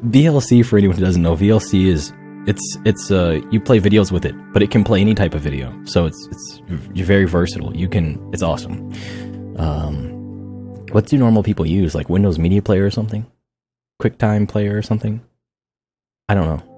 VLC, 0.04 0.64
for 0.64 0.76
anyone 0.76 0.98
who 0.98 1.02
doesn't 1.02 1.22
know, 1.22 1.34
VLC 1.34 1.86
is 1.86 2.12
it's 2.46 2.76
it's 2.84 3.10
uh 3.10 3.40
you 3.50 3.58
play 3.58 3.80
videos 3.80 4.12
with 4.12 4.26
it, 4.26 4.34
but 4.52 4.62
it 4.62 4.70
can 4.70 4.84
play 4.84 5.00
any 5.00 5.14
type 5.14 5.32
of 5.32 5.40
video. 5.40 5.72
So 5.84 6.04
it's 6.04 6.28
it's 6.30 6.60
you're 6.92 7.06
very 7.06 7.24
versatile. 7.24 7.74
You 7.74 7.88
can 7.88 8.20
it's 8.34 8.42
awesome. 8.42 8.92
Um, 9.56 10.84
what 10.92 11.06
do 11.06 11.16
normal 11.16 11.42
people 11.42 11.64
use? 11.64 11.94
Like 11.94 12.10
Windows 12.10 12.38
Media 12.38 12.60
Player 12.60 12.84
or 12.84 12.90
something? 12.90 13.24
QuickTime 14.02 14.46
Player 14.46 14.76
or 14.76 14.82
something? 14.82 15.22
I 16.28 16.34
don't 16.34 16.44
know. 16.46 16.73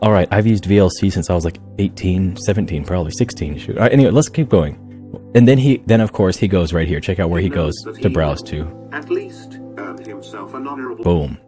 All 0.00 0.12
right, 0.12 0.28
I've 0.30 0.46
used 0.46 0.64
VLC 0.64 1.12
since 1.12 1.28
I 1.28 1.34
was 1.34 1.44
like 1.44 1.58
18, 1.78 2.36
17, 2.36 2.84
probably 2.84 3.10
16. 3.12 3.58
Shoot. 3.58 3.76
All 3.76 3.82
right, 3.82 3.92
anyway, 3.92 4.10
let's 4.10 4.28
keep 4.28 4.48
going. 4.48 4.84
And 5.34 5.46
then 5.48 5.58
he, 5.58 5.78
then 5.86 6.00
of 6.00 6.12
course 6.12 6.36
he 6.36 6.46
goes 6.48 6.72
right 6.72 6.86
here. 6.86 7.00
Check 7.00 7.18
out 7.18 7.30
where 7.30 7.40
he 7.40 7.48
goes 7.48 7.74
to 7.84 7.92
he 7.94 8.08
browse 8.08 8.42
to. 8.42 8.88
At 8.92 9.10
least 9.10 9.58
earn 9.76 10.02
himself 10.04 10.54
an 10.54 10.66
honorable 10.68 11.02
Boom. 11.04 11.38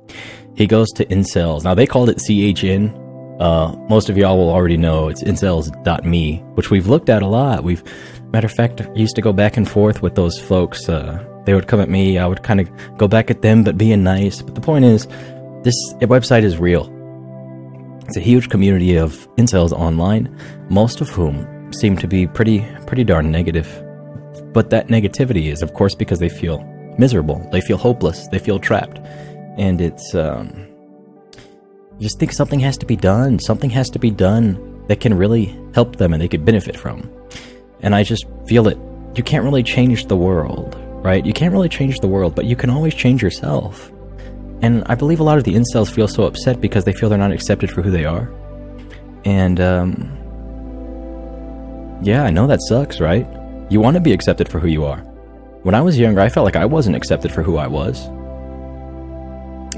He 0.56 0.66
goes 0.66 0.88
to 0.96 1.04
incels. 1.06 1.64
Now 1.64 1.74
they 1.74 1.86
called 1.86 2.10
it 2.10 2.18
CHN. 2.18 2.96
Uh, 3.40 3.74
most 3.88 4.10
of 4.10 4.18
y'all 4.18 4.36
will 4.36 4.50
already 4.50 4.76
know 4.76 5.08
it's 5.08 5.22
incels.me, 5.22 6.38
which 6.54 6.70
we've 6.70 6.88
looked 6.88 7.08
at 7.08 7.22
a 7.22 7.26
lot. 7.26 7.64
We've, 7.64 7.82
matter 8.32 8.46
of 8.46 8.52
fact, 8.52 8.82
used 8.94 9.16
to 9.16 9.22
go 9.22 9.32
back 9.32 9.56
and 9.56 9.68
forth 9.68 10.02
with 10.02 10.14
those 10.14 10.38
folks. 10.38 10.88
Uh, 10.88 11.24
They 11.46 11.54
would 11.54 11.66
come 11.66 11.80
at 11.80 11.88
me. 11.88 12.18
I 12.18 12.26
would 12.26 12.42
kind 12.42 12.60
of 12.60 12.68
go 12.98 13.08
back 13.08 13.30
at 13.30 13.40
them, 13.40 13.64
but 13.64 13.78
being 13.78 14.02
nice. 14.02 14.42
But 14.42 14.56
the 14.56 14.60
point 14.60 14.84
is, 14.84 15.06
this 15.62 15.74
website 16.00 16.42
is 16.42 16.58
real. 16.58 16.90
It's 18.10 18.16
a 18.16 18.20
huge 18.20 18.48
community 18.48 18.96
of 18.96 19.28
incels 19.36 19.70
online, 19.70 20.36
most 20.68 21.00
of 21.00 21.10
whom 21.10 21.72
seem 21.72 21.96
to 21.98 22.08
be 22.08 22.26
pretty 22.26 22.66
pretty 22.88 23.04
darn 23.04 23.30
negative. 23.30 23.68
But 24.52 24.70
that 24.70 24.88
negativity 24.88 25.52
is, 25.52 25.62
of 25.62 25.74
course, 25.74 25.94
because 25.94 26.18
they 26.18 26.28
feel 26.28 26.58
miserable. 26.98 27.48
They 27.52 27.60
feel 27.60 27.76
hopeless. 27.76 28.26
They 28.26 28.40
feel 28.40 28.58
trapped, 28.58 28.98
and 29.56 29.80
it's 29.80 30.12
um, 30.12 30.66
you 31.98 32.08
just 32.08 32.18
think 32.18 32.32
something 32.32 32.58
has 32.58 32.76
to 32.78 32.84
be 32.84 32.96
done. 32.96 33.38
Something 33.38 33.70
has 33.70 33.88
to 33.90 34.00
be 34.00 34.10
done 34.10 34.84
that 34.88 34.98
can 34.98 35.14
really 35.14 35.56
help 35.72 35.94
them 35.94 36.12
and 36.12 36.20
they 36.20 36.26
could 36.26 36.44
benefit 36.44 36.76
from. 36.76 37.08
And 37.78 37.94
I 37.94 38.02
just 38.02 38.24
feel 38.44 38.66
it. 38.66 38.78
you 39.14 39.22
can't 39.22 39.44
really 39.44 39.62
change 39.62 40.06
the 40.06 40.16
world, 40.16 40.74
right? 41.04 41.24
You 41.24 41.32
can't 41.32 41.52
really 41.52 41.68
change 41.68 42.00
the 42.00 42.08
world, 42.08 42.34
but 42.34 42.44
you 42.44 42.56
can 42.56 42.70
always 42.70 42.96
change 42.96 43.22
yourself. 43.22 43.92
And 44.62 44.84
I 44.86 44.94
believe 44.94 45.20
a 45.20 45.24
lot 45.24 45.38
of 45.38 45.44
the 45.44 45.54
incels 45.54 45.90
feel 45.90 46.08
so 46.08 46.24
upset 46.24 46.60
because 46.60 46.84
they 46.84 46.92
feel 46.92 47.08
they're 47.08 47.18
not 47.18 47.32
accepted 47.32 47.70
for 47.70 47.82
who 47.82 47.90
they 47.90 48.04
are. 48.04 48.30
And, 49.24 49.60
um, 49.60 50.16
yeah, 52.02 52.24
I 52.24 52.30
know 52.30 52.46
that 52.46 52.60
sucks, 52.62 53.00
right? 53.00 53.26
You 53.70 53.80
want 53.80 53.94
to 53.94 54.00
be 54.00 54.12
accepted 54.12 54.48
for 54.48 54.58
who 54.58 54.68
you 54.68 54.84
are. 54.84 55.00
When 55.62 55.74
I 55.74 55.80
was 55.80 55.98
younger, 55.98 56.20
I 56.20 56.28
felt 56.28 56.44
like 56.44 56.56
I 56.56 56.64
wasn't 56.64 56.96
accepted 56.96 57.32
for 57.32 57.42
who 57.42 57.58
I 57.58 57.66
was. 57.66 58.08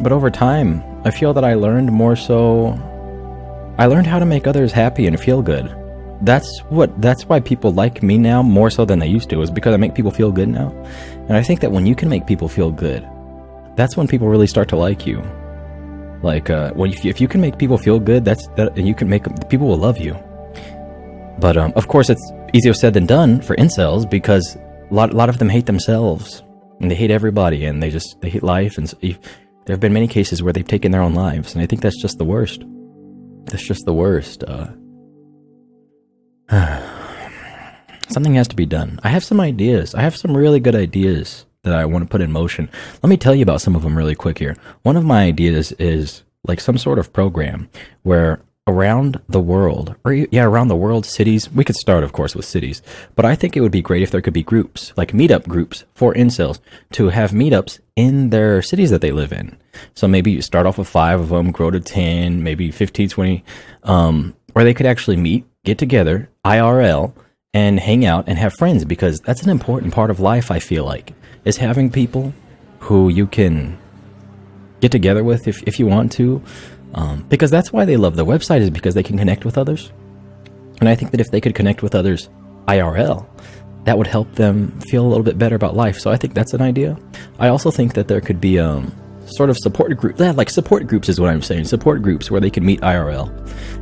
But 0.00 0.12
over 0.12 0.30
time, 0.30 0.82
I 1.04 1.10
feel 1.10 1.34
that 1.34 1.44
I 1.44 1.54
learned 1.54 1.90
more 1.90 2.16
so. 2.16 2.78
I 3.78 3.86
learned 3.86 4.06
how 4.06 4.18
to 4.18 4.24
make 4.24 4.46
others 4.46 4.72
happy 4.72 5.06
and 5.06 5.18
feel 5.18 5.42
good. 5.42 5.74
That's 6.22 6.60
what. 6.68 7.00
That's 7.02 7.24
why 7.24 7.40
people 7.40 7.72
like 7.72 8.02
me 8.02 8.16
now 8.16 8.42
more 8.42 8.70
so 8.70 8.84
than 8.84 9.00
they 9.00 9.08
used 9.08 9.28
to. 9.30 9.42
Is 9.42 9.50
because 9.50 9.74
I 9.74 9.76
make 9.76 9.94
people 9.94 10.12
feel 10.12 10.30
good 10.30 10.48
now, 10.48 10.70
and 11.28 11.36
I 11.36 11.42
think 11.42 11.60
that 11.60 11.72
when 11.72 11.84
you 11.84 11.96
can 11.96 12.08
make 12.08 12.26
people 12.26 12.48
feel 12.48 12.70
good, 12.70 13.06
that's 13.76 13.96
when 13.96 14.06
people 14.06 14.28
really 14.28 14.46
start 14.46 14.68
to 14.68 14.76
like 14.76 15.06
you. 15.06 15.22
Like 16.22 16.50
uh, 16.50 16.72
if 16.76 17.04
you, 17.04 17.10
if 17.10 17.20
you 17.20 17.28
can 17.28 17.40
make 17.40 17.58
people 17.58 17.78
feel 17.78 17.98
good, 17.98 18.24
that's 18.24 18.46
that, 18.56 18.76
you 18.76 18.94
can 18.94 19.08
make 19.08 19.24
people 19.48 19.66
will 19.66 19.78
love 19.78 19.98
you. 19.98 20.14
But 21.38 21.56
um, 21.56 21.72
of 21.74 21.88
course, 21.88 22.10
it's 22.10 22.32
easier 22.52 22.74
said 22.74 22.94
than 22.94 23.06
done 23.06 23.40
for 23.40 23.56
incels 23.56 24.08
because 24.08 24.56
a 24.90 24.94
lot, 24.94 25.12
a 25.12 25.16
lot 25.16 25.28
of 25.28 25.38
them 25.38 25.48
hate 25.48 25.66
themselves 25.66 26.42
and 26.80 26.90
they 26.90 26.94
hate 26.94 27.10
everybody 27.10 27.64
and 27.64 27.82
they 27.82 27.90
just 27.90 28.20
they 28.20 28.28
hate 28.28 28.42
life 28.42 28.78
and 28.78 28.92
there 29.00 29.74
have 29.74 29.80
been 29.80 29.92
many 29.92 30.08
cases 30.08 30.42
where 30.42 30.52
they've 30.52 30.66
taken 30.66 30.90
their 30.90 31.02
own 31.02 31.14
lives, 31.14 31.54
and 31.54 31.62
I 31.62 31.66
think 31.66 31.82
that's 31.82 32.00
just 32.00 32.18
the 32.18 32.24
worst. 32.24 32.64
That's 33.44 33.66
just 33.66 33.84
the 33.84 33.92
worst. 33.92 34.42
Uh, 34.42 34.68
something 38.08 38.34
has 38.34 38.48
to 38.48 38.56
be 38.56 38.66
done. 38.66 38.98
I 39.04 39.08
have 39.08 39.22
some 39.22 39.40
ideas. 39.40 39.94
I 39.94 40.02
have 40.02 40.16
some 40.16 40.36
really 40.36 40.58
good 40.58 40.74
ideas 40.74 41.46
that 41.64 41.74
I 41.74 41.84
want 41.84 42.04
to 42.04 42.08
put 42.08 42.20
in 42.20 42.32
motion. 42.32 42.68
Let 43.02 43.10
me 43.10 43.16
tell 43.16 43.34
you 43.34 43.42
about 43.42 43.60
some 43.60 43.76
of 43.76 43.82
them 43.82 43.96
really 43.96 44.14
quick 44.14 44.38
here. 44.38 44.56
One 44.82 44.96
of 44.96 45.04
my 45.04 45.24
ideas 45.24 45.72
is 45.72 46.22
like 46.44 46.60
some 46.60 46.78
sort 46.78 46.98
of 46.98 47.12
program 47.12 47.68
where 48.02 48.40
around 48.66 49.20
the 49.28 49.40
world, 49.40 49.96
or 50.04 50.12
yeah, 50.12 50.44
around 50.44 50.68
the 50.68 50.76
world, 50.76 51.04
cities. 51.04 51.50
We 51.50 51.64
could 51.64 51.76
start, 51.76 52.04
of 52.04 52.12
course, 52.12 52.36
with 52.36 52.44
cities, 52.44 52.80
but 53.16 53.24
I 53.24 53.34
think 53.34 53.56
it 53.56 53.60
would 53.60 53.72
be 53.72 53.82
great 53.82 54.02
if 54.02 54.10
there 54.10 54.20
could 54.20 54.32
be 54.32 54.42
groups, 54.42 54.92
like 54.96 55.12
meetup 55.12 55.48
groups 55.48 55.84
for 55.94 56.14
incels, 56.14 56.60
to 56.92 57.08
have 57.08 57.32
meetups 57.32 57.80
in 57.96 58.30
their 58.30 58.62
cities 58.62 58.90
that 58.90 59.00
they 59.00 59.10
live 59.10 59.32
in. 59.32 59.56
So 59.94 60.06
maybe 60.06 60.30
you 60.30 60.42
start 60.42 60.66
off 60.66 60.78
with 60.78 60.88
five 60.88 61.18
of 61.18 61.30
them, 61.30 61.50
grow 61.50 61.70
to 61.70 61.80
10, 61.80 62.42
maybe 62.42 62.70
15, 62.70 63.08
20, 63.08 63.44
um, 63.82 64.34
or 64.54 64.62
they 64.62 64.74
could 64.74 64.86
actually 64.86 65.16
meet, 65.16 65.44
get 65.64 65.78
together, 65.78 66.30
IRL, 66.44 67.14
and 67.54 67.80
hang 67.80 68.04
out 68.04 68.24
and 68.28 68.38
have 68.38 68.54
friends 68.54 68.84
because 68.84 69.20
that's 69.20 69.42
an 69.42 69.50
important 69.50 69.92
part 69.92 70.10
of 70.10 70.20
life, 70.20 70.50
I 70.50 70.58
feel 70.58 70.84
like, 70.84 71.12
is 71.44 71.56
having 71.56 71.90
people 71.90 72.32
who 72.80 73.08
you 73.08 73.26
can 73.26 73.78
get 74.80 74.92
together 74.92 75.22
with 75.22 75.46
if, 75.46 75.62
if 75.62 75.78
you 75.78 75.86
want 75.86 76.12
to, 76.12 76.42
um, 76.94 77.24
because 77.28 77.50
that's 77.50 77.72
why 77.72 77.84
they 77.84 77.96
love 77.96 78.16
the 78.16 78.26
website 78.26 78.60
is 78.60 78.70
because 78.70 78.94
they 78.94 79.02
can 79.02 79.16
connect 79.16 79.44
with 79.44 79.56
others. 79.56 79.92
And 80.80 80.88
I 80.88 80.94
think 80.94 81.12
that 81.12 81.20
if 81.20 81.30
they 81.30 81.40
could 81.40 81.54
connect 81.54 81.82
with 81.82 81.94
others 81.94 82.28
IRL, 82.66 83.26
that 83.84 83.98
would 83.98 84.06
help 84.06 84.32
them 84.34 84.78
feel 84.80 85.04
a 85.04 85.08
little 85.08 85.24
bit 85.24 85.38
better 85.38 85.56
about 85.56 85.76
life. 85.76 85.98
So 85.98 86.10
I 86.10 86.16
think 86.16 86.34
that's 86.34 86.54
an 86.54 86.62
idea. 86.62 86.96
I 87.38 87.48
also 87.48 87.70
think 87.70 87.94
that 87.94 88.08
there 88.08 88.20
could 88.20 88.40
be 88.40 88.58
um, 88.58 88.92
sort 89.26 89.50
of 89.50 89.56
support 89.58 89.96
group, 89.96 90.18
yeah, 90.18 90.32
like 90.32 90.50
support 90.50 90.86
groups 90.86 91.08
is 91.08 91.20
what 91.20 91.30
I'm 91.30 91.42
saying. 91.42 91.64
Support 91.64 92.02
groups 92.02 92.30
where 92.30 92.40
they 92.40 92.50
can 92.50 92.64
meet 92.64 92.80
IRL. 92.80 93.30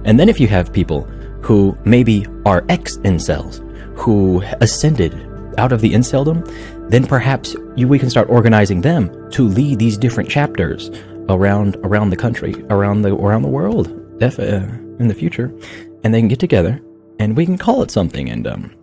And 0.05 0.19
then 0.19 0.29
if 0.29 0.41
you 0.41 0.49
have 0.49 0.73
people 0.73 1.03
who 1.43 1.77
maybe 1.85 2.27
are 2.47 2.65
ex 2.69 2.99
incels 2.99 3.67
who 3.97 4.43
ascended 4.61 5.13
out 5.59 5.73
of 5.73 5.81
the 5.81 5.93
inceldom, 5.93 6.47
then 6.91 7.07
perhaps 7.07 7.57
you, 7.77 7.89
we 7.89 7.99
can 7.99 8.11
start 8.11 8.29
organizing 8.29 8.81
them 8.81 9.31
to 9.31 9.47
lead 9.47 9.79
these 9.79 9.97
different 9.97 10.29
chapters 10.29 10.91
around 11.29 11.77
around 11.85 12.11
the 12.11 12.17
country, 12.17 12.55
around 12.71 13.03
the 13.03 13.15
around 13.15 13.43
the 13.43 13.49
world, 13.49 13.89
if, 14.21 14.39
uh, 14.39 14.67
in 14.99 15.09
the 15.09 15.15
future, 15.15 15.55
and 16.03 16.13
they 16.13 16.21
can 16.21 16.29
get 16.29 16.41
together 16.41 16.81
and 17.21 17.37
we 17.37 17.45
can 17.45 17.59
call 17.59 17.83
it 17.83 17.91
something. 17.91 18.29
And 18.29 18.47
um, 18.47 18.75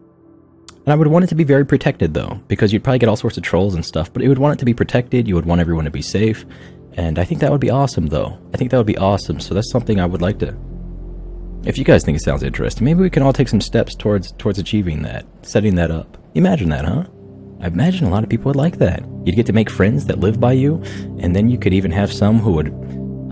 and 0.69 0.93
I 0.93 0.95
would 0.95 1.07
want 1.07 1.25
it 1.25 1.27
to 1.27 1.35
be 1.35 1.43
very 1.43 1.65
protected 1.65 2.13
though, 2.13 2.39
because 2.47 2.71
you'd 2.71 2.83
probably 2.83 2.99
get 2.99 3.09
all 3.09 3.17
sorts 3.17 3.35
of 3.35 3.43
trolls 3.43 3.75
and 3.75 3.85
stuff. 3.85 4.13
But 4.13 4.23
you 4.23 4.29
would 4.29 4.37
want 4.37 4.53
it 4.53 4.59
to 4.59 4.65
be 4.65 4.73
protected. 4.73 5.27
You 5.27 5.35
would 5.35 5.45
want 5.45 5.59
everyone 5.59 5.85
to 5.85 5.91
be 5.91 6.01
safe, 6.01 6.45
and 6.93 7.19
I 7.19 7.25
think 7.25 7.41
that 7.41 7.51
would 7.51 7.59
be 7.59 7.71
awesome 7.71 8.07
though. 8.07 8.37
I 8.53 8.57
think 8.57 8.71
that 8.71 8.77
would 8.77 8.87
be 8.87 8.97
awesome. 8.97 9.41
So 9.41 9.53
that's 9.53 9.71
something 9.71 9.99
I 9.99 10.05
would 10.05 10.21
like 10.21 10.39
to. 10.39 10.55
If 11.65 11.77
you 11.77 11.83
guys 11.83 12.05
think 12.05 12.15
it 12.15 12.23
sounds 12.23 12.43
interesting, 12.43 12.85
maybe 12.85 13.01
we 13.01 13.09
can 13.09 13.23
all 13.23 13.33
take 13.33 13.49
some 13.49 13.59
steps 13.59 13.95
towards 13.95 14.31
towards 14.33 14.59
achieving 14.59 15.01
that, 15.01 15.25
setting 15.41 15.75
that 15.75 15.91
up. 15.91 16.17
Imagine 16.37 16.69
that, 16.69 16.85
huh? 16.85 17.03
I 17.61 17.67
imagine 17.67 18.05
a 18.05 18.11
lot 18.11 18.23
of 18.23 18.29
people 18.29 18.49
would 18.49 18.55
like 18.55 18.77
that. 18.77 19.03
You'd 19.25 19.35
get 19.35 19.47
to 19.47 19.53
make 19.53 19.71
friends 19.71 20.05
that 20.05 20.19
live 20.19 20.39
by 20.39 20.53
you, 20.53 20.75
and 21.17 21.35
then 21.35 21.49
you 21.49 21.57
could 21.57 21.73
even 21.73 21.89
have 21.89 22.13
some 22.13 22.37
who 22.37 22.51
would, 22.51 22.67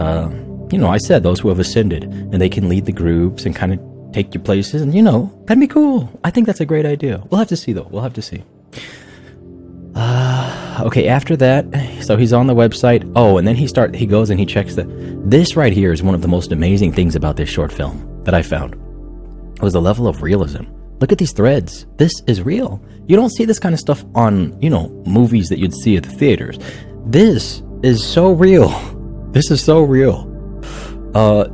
uh, 0.01 0.27
you 0.71 0.79
know, 0.79 0.89
I 0.89 0.97
said 0.97 1.21
those 1.21 1.39
who 1.39 1.49
have 1.49 1.59
ascended, 1.59 2.05
and 2.05 2.41
they 2.41 2.49
can 2.49 2.67
lead 2.67 2.85
the 2.85 2.91
groups 2.91 3.45
and 3.45 3.55
kind 3.55 3.73
of 3.73 4.11
take 4.11 4.33
you 4.33 4.39
places, 4.39 4.81
and 4.81 4.95
you 4.95 5.03
know, 5.03 5.31
that'd 5.45 5.61
be 5.61 5.67
cool. 5.67 6.09
I 6.23 6.31
think 6.31 6.47
that's 6.47 6.61
a 6.61 6.65
great 6.65 6.87
idea. 6.87 7.21
We'll 7.29 7.37
have 7.37 7.47
to 7.49 7.55
see 7.55 7.73
though. 7.73 7.87
We'll 7.91 8.01
have 8.01 8.13
to 8.13 8.23
see. 8.23 8.43
Uh, 9.93 10.81
okay, 10.87 11.07
after 11.07 11.35
that, 11.35 11.65
so 12.01 12.17
he's 12.17 12.33
on 12.33 12.47
the 12.47 12.55
website. 12.55 13.09
Oh, 13.15 13.37
and 13.37 13.47
then 13.47 13.55
he 13.55 13.67
start 13.67 13.93
he 13.93 14.07
goes 14.07 14.31
and 14.31 14.39
he 14.39 14.47
checks 14.47 14.73
the. 14.73 14.85
This 15.25 15.55
right 15.55 15.73
here 15.73 15.93
is 15.93 16.01
one 16.01 16.15
of 16.15 16.23
the 16.23 16.27
most 16.27 16.51
amazing 16.51 16.91
things 16.91 17.15
about 17.15 17.37
this 17.37 17.49
short 17.49 17.71
film 17.71 18.23
that 18.23 18.33
I 18.33 18.41
found. 18.41 18.73
It 19.57 19.61
was 19.61 19.73
the 19.73 19.81
level 19.81 20.07
of 20.07 20.23
realism. 20.23 20.63
Look 20.99 21.11
at 21.11 21.17
these 21.17 21.33
threads. 21.33 21.85
This 21.97 22.13
is 22.27 22.41
real. 22.41 22.81
You 23.07 23.15
don't 23.15 23.31
see 23.31 23.45
this 23.45 23.59
kind 23.59 23.73
of 23.73 23.79
stuff 23.79 24.03
on, 24.15 24.59
you 24.61 24.69
know, 24.69 24.89
movies 25.05 25.49
that 25.49 25.59
you'd 25.59 25.73
see 25.73 25.97
at 25.97 26.03
the 26.03 26.09
theaters. 26.09 26.57
This 27.05 27.61
is 27.83 28.03
so 28.05 28.31
real. 28.31 28.69
This 29.35 29.51
is 29.51 29.61
so 29.61 29.81
real. 29.81 30.31
Uh, 31.13 31.49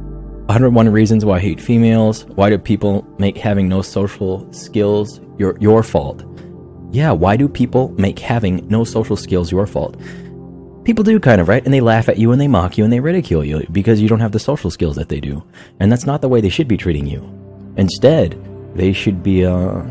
101 0.45 0.89
reasons 0.89 1.25
why 1.25 1.37
I 1.37 1.39
hate 1.39 1.59
females. 1.59 2.25
Why 2.25 2.51
do 2.51 2.59
people 2.59 3.03
make 3.17 3.35
having 3.35 3.67
no 3.67 3.81
social 3.81 4.51
skills 4.53 5.19
your 5.39 5.57
your 5.59 5.81
fault? 5.81 6.23
Yeah, 6.91 7.11
why 7.11 7.37
do 7.37 7.47
people 7.47 7.89
make 7.97 8.19
having 8.19 8.67
no 8.67 8.83
social 8.83 9.15
skills 9.15 9.51
your 9.51 9.65
fault? 9.65 9.99
People 10.83 11.03
do 11.03 11.19
kind 11.19 11.39
of, 11.39 11.47
right? 11.47 11.63
And 11.63 11.73
they 11.73 11.79
laugh 11.79 12.09
at 12.09 12.17
you 12.17 12.31
and 12.31 12.41
they 12.41 12.47
mock 12.47 12.77
you 12.77 12.83
and 12.83 12.91
they 12.91 12.99
ridicule 12.99 13.45
you 13.45 13.65
because 13.71 14.01
you 14.01 14.09
don't 14.09 14.19
have 14.19 14.31
the 14.33 14.39
social 14.39 14.69
skills 14.69 14.95
that 14.97 15.09
they 15.09 15.19
do. 15.19 15.43
And 15.79 15.91
that's 15.91 16.05
not 16.05 16.21
the 16.21 16.29
way 16.29 16.41
they 16.41 16.49
should 16.49 16.67
be 16.67 16.77
treating 16.77 17.07
you. 17.07 17.21
Instead, 17.77 18.33
they 18.75 18.93
should 18.93 19.21
be 19.21 19.45
uh 19.45 19.83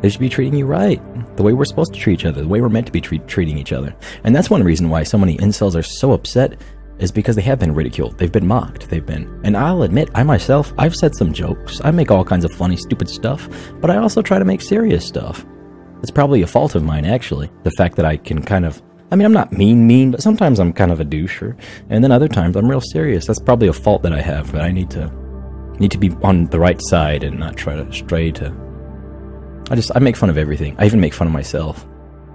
they 0.00 0.08
should 0.08 0.20
be 0.20 0.28
treating 0.28 0.58
you 0.58 0.66
right, 0.66 1.00
the 1.36 1.42
way 1.42 1.52
we're 1.52 1.64
supposed 1.64 1.92
to 1.92 1.98
treat 1.98 2.20
each 2.20 2.24
other, 2.24 2.42
the 2.42 2.48
way 2.48 2.60
we're 2.60 2.68
meant 2.68 2.86
to 2.86 2.92
be 2.92 3.00
treat, 3.00 3.26
treating 3.26 3.58
each 3.58 3.72
other. 3.72 3.94
And 4.24 4.34
that's 4.34 4.48
one 4.50 4.62
reason 4.62 4.90
why 4.90 5.02
so 5.02 5.18
many 5.18 5.36
incels 5.38 5.74
are 5.74 5.82
so 5.82 6.12
upset 6.12 6.60
is 6.98 7.12
because 7.12 7.36
they 7.36 7.42
have 7.42 7.58
been 7.58 7.74
ridiculed. 7.74 8.18
They've 8.18 8.30
been 8.30 8.46
mocked. 8.46 8.90
They've 8.90 9.04
been. 9.04 9.40
And 9.44 9.56
I'll 9.56 9.82
admit, 9.82 10.10
I 10.14 10.22
myself, 10.22 10.72
I've 10.78 10.96
said 10.96 11.14
some 11.14 11.32
jokes. 11.32 11.80
I 11.84 11.90
make 11.90 12.10
all 12.10 12.24
kinds 12.24 12.44
of 12.44 12.52
funny, 12.52 12.76
stupid 12.76 13.08
stuff, 13.08 13.48
but 13.80 13.90
I 13.90 13.96
also 13.96 14.22
try 14.22 14.38
to 14.38 14.44
make 14.44 14.60
serious 14.60 15.04
stuff. 15.04 15.44
It's 16.00 16.10
probably 16.10 16.42
a 16.42 16.46
fault 16.46 16.74
of 16.74 16.84
mine, 16.84 17.04
actually. 17.04 17.50
The 17.64 17.72
fact 17.72 17.96
that 17.96 18.06
I 18.06 18.16
can 18.16 18.42
kind 18.42 18.64
of. 18.64 18.80
I 19.10 19.16
mean, 19.16 19.24
I'm 19.24 19.32
not 19.32 19.52
mean, 19.52 19.86
mean, 19.86 20.10
but 20.10 20.22
sometimes 20.22 20.60
I'm 20.60 20.72
kind 20.72 20.92
of 20.92 21.00
a 21.00 21.04
doucher, 21.04 21.58
and 21.88 22.04
then 22.04 22.12
other 22.12 22.28
times 22.28 22.56
I'm 22.56 22.68
real 22.68 22.82
serious. 22.82 23.26
That's 23.26 23.38
probably 23.38 23.68
a 23.68 23.72
fault 23.72 24.02
that 24.02 24.12
I 24.12 24.20
have, 24.20 24.52
but 24.52 24.60
I 24.60 24.70
need 24.70 24.90
to 24.90 25.10
need 25.80 25.90
to 25.90 25.98
be 25.98 26.10
on 26.22 26.46
the 26.46 26.58
right 26.58 26.80
side 26.82 27.22
and 27.22 27.38
not 27.38 27.56
try 27.56 27.74
to 27.76 27.92
stray 27.92 28.30
to 28.32 28.54
I 29.70 29.74
just 29.74 29.90
I 29.94 29.98
make 29.98 30.16
fun 30.16 30.30
of 30.30 30.38
everything. 30.38 30.74
I 30.78 30.86
even 30.86 31.00
make 31.00 31.12
fun 31.12 31.26
of 31.26 31.32
myself 31.32 31.86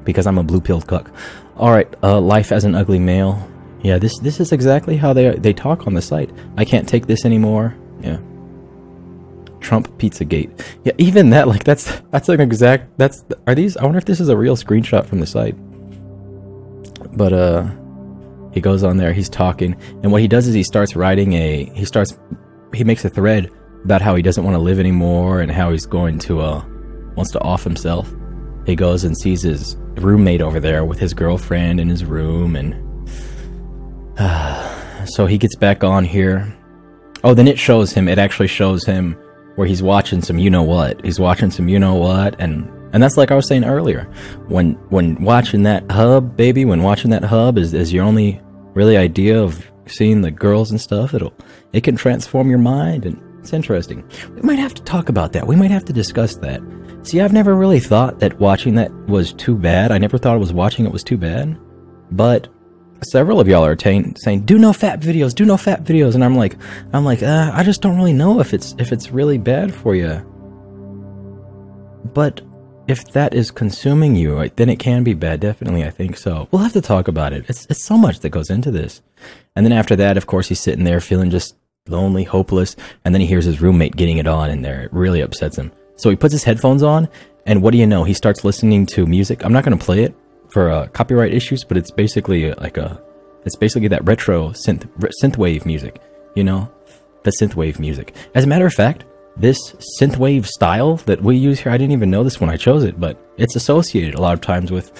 because 0.03 0.27
I'm 0.27 0.38
a 0.38 0.43
blue 0.43 0.62
pilled 0.62 0.88
cuck. 0.88 1.12
All 1.58 1.71
right, 1.71 1.91
uh, 2.03 2.19
life 2.19 2.51
as 2.51 2.63
an 2.63 2.75
ugly 2.75 2.99
male. 2.99 3.49
Yeah, 3.82 3.97
this 3.97 4.17
this 4.19 4.39
is 4.39 4.51
exactly 4.51 4.97
how 4.97 5.13
they 5.13 5.32
they 5.36 5.53
talk 5.53 5.88
on 5.88 5.93
the 5.93 6.01
site. 6.01 6.32
I 6.58 6.65
can't 6.65 6.88
take 6.88 7.08
this 7.08 7.25
anymore. 7.25 7.75
Yeah. 8.01 8.19
Trump 9.60 9.88
Pizzagate. 9.97 10.63
Yeah, 10.84 10.93
even 10.97 11.29
that 11.32 11.47
like 11.47 11.63
that's 11.63 12.01
that's 12.12 12.29
an 12.29 12.39
exact 12.39 12.97
that's 12.97 13.25
are 13.47 13.56
these 13.56 13.77
I 13.77 13.84
wonder 13.84 13.97
if 13.97 14.06
this 14.06 14.19
is 14.19 14.29
a 14.29 14.38
real 14.38 14.56
screenshot 14.56 15.06
from 15.06 15.19
the 15.19 15.25
site. 15.25 15.56
But 17.17 17.34
uh 17.34 17.69
he 18.51 18.62
goes 18.62 18.84
on 18.84 18.97
there, 18.97 19.13
he's 19.13 19.29
talking, 19.29 19.75
and 20.03 20.12
what 20.12 20.21
he 20.21 20.27
does 20.27 20.47
is 20.47 20.53
he 20.53 20.63
starts 20.63 20.95
writing 20.95 21.34
a 21.34 21.65
he 21.73 21.86
starts 21.86 22.17
he 22.73 22.83
makes 22.83 23.05
a 23.05 23.09
thread 23.09 23.51
about 23.83 24.01
how 24.01 24.15
he 24.15 24.21
doesn't 24.21 24.43
want 24.43 24.55
to 24.55 24.62
live 24.62 24.79
anymore 24.79 25.41
and 25.41 25.51
how 25.51 25.71
he's 25.71 25.86
going 25.86 26.17
to 26.19 26.41
uh 26.41 26.63
wants 27.15 27.31
to 27.31 27.41
off 27.41 27.63
himself. 27.63 28.13
He 28.65 28.75
goes 28.75 29.03
and 29.03 29.17
sees 29.17 29.41
his 29.41 29.75
roommate 29.95 30.41
over 30.41 30.59
there 30.59 30.86
with 30.86 30.99
his 30.99 31.13
girlfriend 31.13 31.79
in 31.79 31.89
his 31.89 32.05
room, 32.05 32.55
and 32.55 32.73
so 35.09 35.25
he 35.25 35.38
gets 35.38 35.55
back 35.55 35.83
on 35.83 36.05
here. 36.05 36.55
Oh, 37.23 37.33
then 37.33 37.47
it 37.47 37.59
shows 37.59 37.93
him. 37.93 38.07
It 38.07 38.17
actually 38.17 38.47
shows 38.47 38.86
him 38.86 39.13
where 39.55 39.67
he's 39.67 39.83
watching 39.83 40.21
some 40.21 40.39
you 40.39 40.49
know 40.49 40.63
what. 40.63 41.03
He's 41.05 41.19
watching 41.19 41.51
some 41.51 41.67
you 41.67 41.79
know 41.79 41.95
what, 41.95 42.39
and 42.39 42.69
and 42.93 43.01
that's 43.01 43.17
like 43.17 43.31
I 43.31 43.36
was 43.36 43.47
saying 43.47 43.65
earlier. 43.65 44.03
When 44.47 44.73
when 44.89 45.21
watching 45.23 45.63
that 45.63 45.89
hub, 45.91 46.36
baby, 46.38 46.65
when 46.65 46.83
watching 46.83 47.12
that 47.12 47.23
hub 47.23 47.57
is 47.57 47.73
is 47.73 47.93
your 47.93 48.05
only 48.05 48.41
really 48.73 48.97
idea 48.97 49.41
of 49.41 49.69
seeing 49.88 50.22
the 50.22 50.32
girls 50.32 50.72
and 50.72 50.80
stuff. 50.80 51.13
It'll 51.13 51.34
it 51.74 51.84
can 51.84 51.96
transform 51.96 52.50
your 52.50 52.60
mind, 52.60 53.06
and 53.06 53.22
it's 53.39 53.54
interesting. 53.54 54.08
We 54.36 54.41
might 54.41 54.60
have 54.60 54.74
to 54.76 54.84
talk 54.84 55.10
about 55.10 55.34
that. 55.34 55.48
We 55.48 55.56
might 55.56 55.72
have 55.72 55.86
to 55.86 55.93
discuss 55.93 56.36
that. 56.38 56.62
See, 57.04 57.19
I've 57.19 57.34
never 57.34 57.56
really 57.56 57.80
thought 57.80 58.19
that 58.19 58.39
watching 58.39 58.76
that 58.76 58.91
was 59.08 59.34
too 59.34 59.58
bad. 59.58 59.91
I 59.91 59.98
never 59.98 60.17
thought 60.17 60.36
it 60.36 60.39
was 60.39 60.54
watching 60.54 60.86
it 60.86 60.91
was 60.91 61.04
too 61.04 61.17
bad, 61.17 61.58
but 62.12 62.48
several 63.04 63.39
of 63.39 63.48
y'all 63.48 63.65
are 63.65 63.76
t- 63.76 64.13
saying 64.15 64.46
do 64.46 64.58
NoFap 64.58 65.02
videos 65.02 65.36
do 65.36 65.46
NoFap 65.46 65.84
videos 65.84 66.15
and 66.15 66.24
i'm 66.24 66.36
like 66.36 66.56
i'm 66.93 67.04
like 67.04 67.22
uh, 67.22 67.52
i 67.54 67.62
just 67.62 67.82
don't 67.82 67.98
really 67.98 68.13
know 68.13 68.39
if 68.39 68.54
it's 68.54 68.76
if 68.78 68.93
it's 68.93 69.12
really 69.12 69.38
bad 69.38 69.74
for 69.74 69.93
you 69.93 70.26
but 72.13 72.39
if 72.88 73.12
that 73.13 73.34
is 73.34 73.52
consuming 73.52 74.15
you 74.15 74.50
then 74.56 74.69
it 74.69 74.80
can 74.80 75.04
be 75.04 75.13
bad 75.13 75.39
definitely 75.39 75.86
i 75.86 75.89
think 75.89 76.17
so. 76.17 76.48
We'll 76.52 76.62
have 76.62 76.74
to 76.74 76.82
talk 76.82 77.08
about 77.08 77.34
it. 77.34 77.46
It's, 77.48 77.65
it's 77.69 77.86
so 77.86 77.98
much 77.98 78.19
that 78.19 78.30
goes 78.30 78.50
into 78.50 78.72
this. 78.72 79.02
And 79.56 79.65
then 79.65 79.74
after 79.74 79.96
that 79.96 80.17
of 80.17 80.28
course 80.28 80.50
he's 80.50 80.60
sitting 80.60 80.84
there 80.84 81.00
feeling 81.00 81.30
just 81.30 81.56
lonely 81.88 82.24
hopeless 82.24 82.76
and 83.04 83.13
then 83.13 83.22
he 83.22 83.28
hears 83.28 83.46
his 83.46 83.62
roommate 83.62 83.96
getting 83.96 84.17
it 84.17 84.28
on 84.28 84.50
in 84.50 84.62
there 84.62 84.82
it 84.82 84.93
really 84.93 85.22
upsets 85.22 85.58
him. 85.58 85.72
So 85.96 86.10
he 86.10 86.15
puts 86.15 86.34
his 86.34 86.43
headphones 86.43 86.84
on 86.84 87.08
and 87.46 87.62
what 87.62 87.72
do 87.72 87.78
you 87.78 87.88
know? 87.88 88.04
He 88.04 88.13
starts 88.13 88.43
listening 88.43 88.86
to 88.88 89.06
music. 89.06 89.43
I'm 89.43 89.54
not 89.54 89.63
going 89.63 89.78
to 89.78 89.86
play 89.86 90.04
it 90.04 90.15
for 90.50 90.69
uh, 90.69 90.88
copyright 90.88 91.34
issues, 91.34 91.63
but 91.63 91.78
it's 91.78 91.91
basically 91.91 92.54
like 92.54 92.78
a, 92.78 93.02
it's 93.46 93.56
basically 93.56 93.89
that 93.89 94.06
retro 94.06 94.50
synth 94.50 94.88
synthwave 95.22 95.65
music, 95.65 96.02
you 96.36 96.43
know, 96.43 96.72
the 97.24 97.32
synthwave 97.32 97.80
music. 97.80 98.15
As 98.36 98.43
a 98.43 98.48
matter 98.48 98.65
of 98.65 98.74
fact, 98.74 99.04
this 99.36 99.76
synthwave 100.00 100.46
style 100.46 100.98
that 100.98 101.22
we 101.22 101.36
use 101.36 101.60
here, 101.60 101.72
I 101.72 101.78
didn't 101.78 101.93
even 101.93 102.12
know 102.12 102.24
this 102.24 102.39
when 102.39 102.50
I 102.50 102.58
chose 102.58 102.84
it, 102.84 103.00
but 103.00 103.17
it's 103.38 103.56
associated 103.56 104.15
a 104.15 104.22
lot 104.22 104.34
of 104.34 104.41
times 104.41 104.72
with 104.72 104.91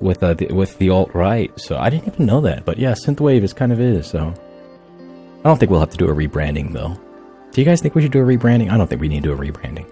with 0.00 0.22
uh, 0.22 0.34
the, 0.34 0.46
with 0.48 0.76
the 0.78 0.90
alt 0.90 1.14
right. 1.14 1.50
So 1.58 1.78
I 1.78 1.88
didn't 1.88 2.12
even 2.12 2.26
know 2.26 2.40
that, 2.42 2.64
but 2.64 2.78
yeah, 2.78 2.92
synthwave 2.92 3.42
is 3.42 3.52
kind 3.52 3.72
of 3.72 3.80
is. 3.80 4.06
So 4.06 4.34
I 4.98 5.42
don't 5.42 5.58
think 5.58 5.70
we'll 5.70 5.80
have 5.80 5.90
to 5.90 5.96
do 5.96 6.08
a 6.08 6.14
rebranding 6.14 6.72
though. 6.72 6.98
Do 7.52 7.60
you 7.60 7.64
guys 7.64 7.80
think 7.80 7.94
we 7.94 8.02
should 8.02 8.12
do 8.12 8.20
a 8.20 8.26
rebranding? 8.26 8.70
I 8.70 8.76
don't 8.76 8.88
think 8.88 9.00
we 9.00 9.08
need 9.08 9.22
to 9.22 9.30
do 9.30 9.32
a 9.34 9.38
rebranding. 9.38 9.90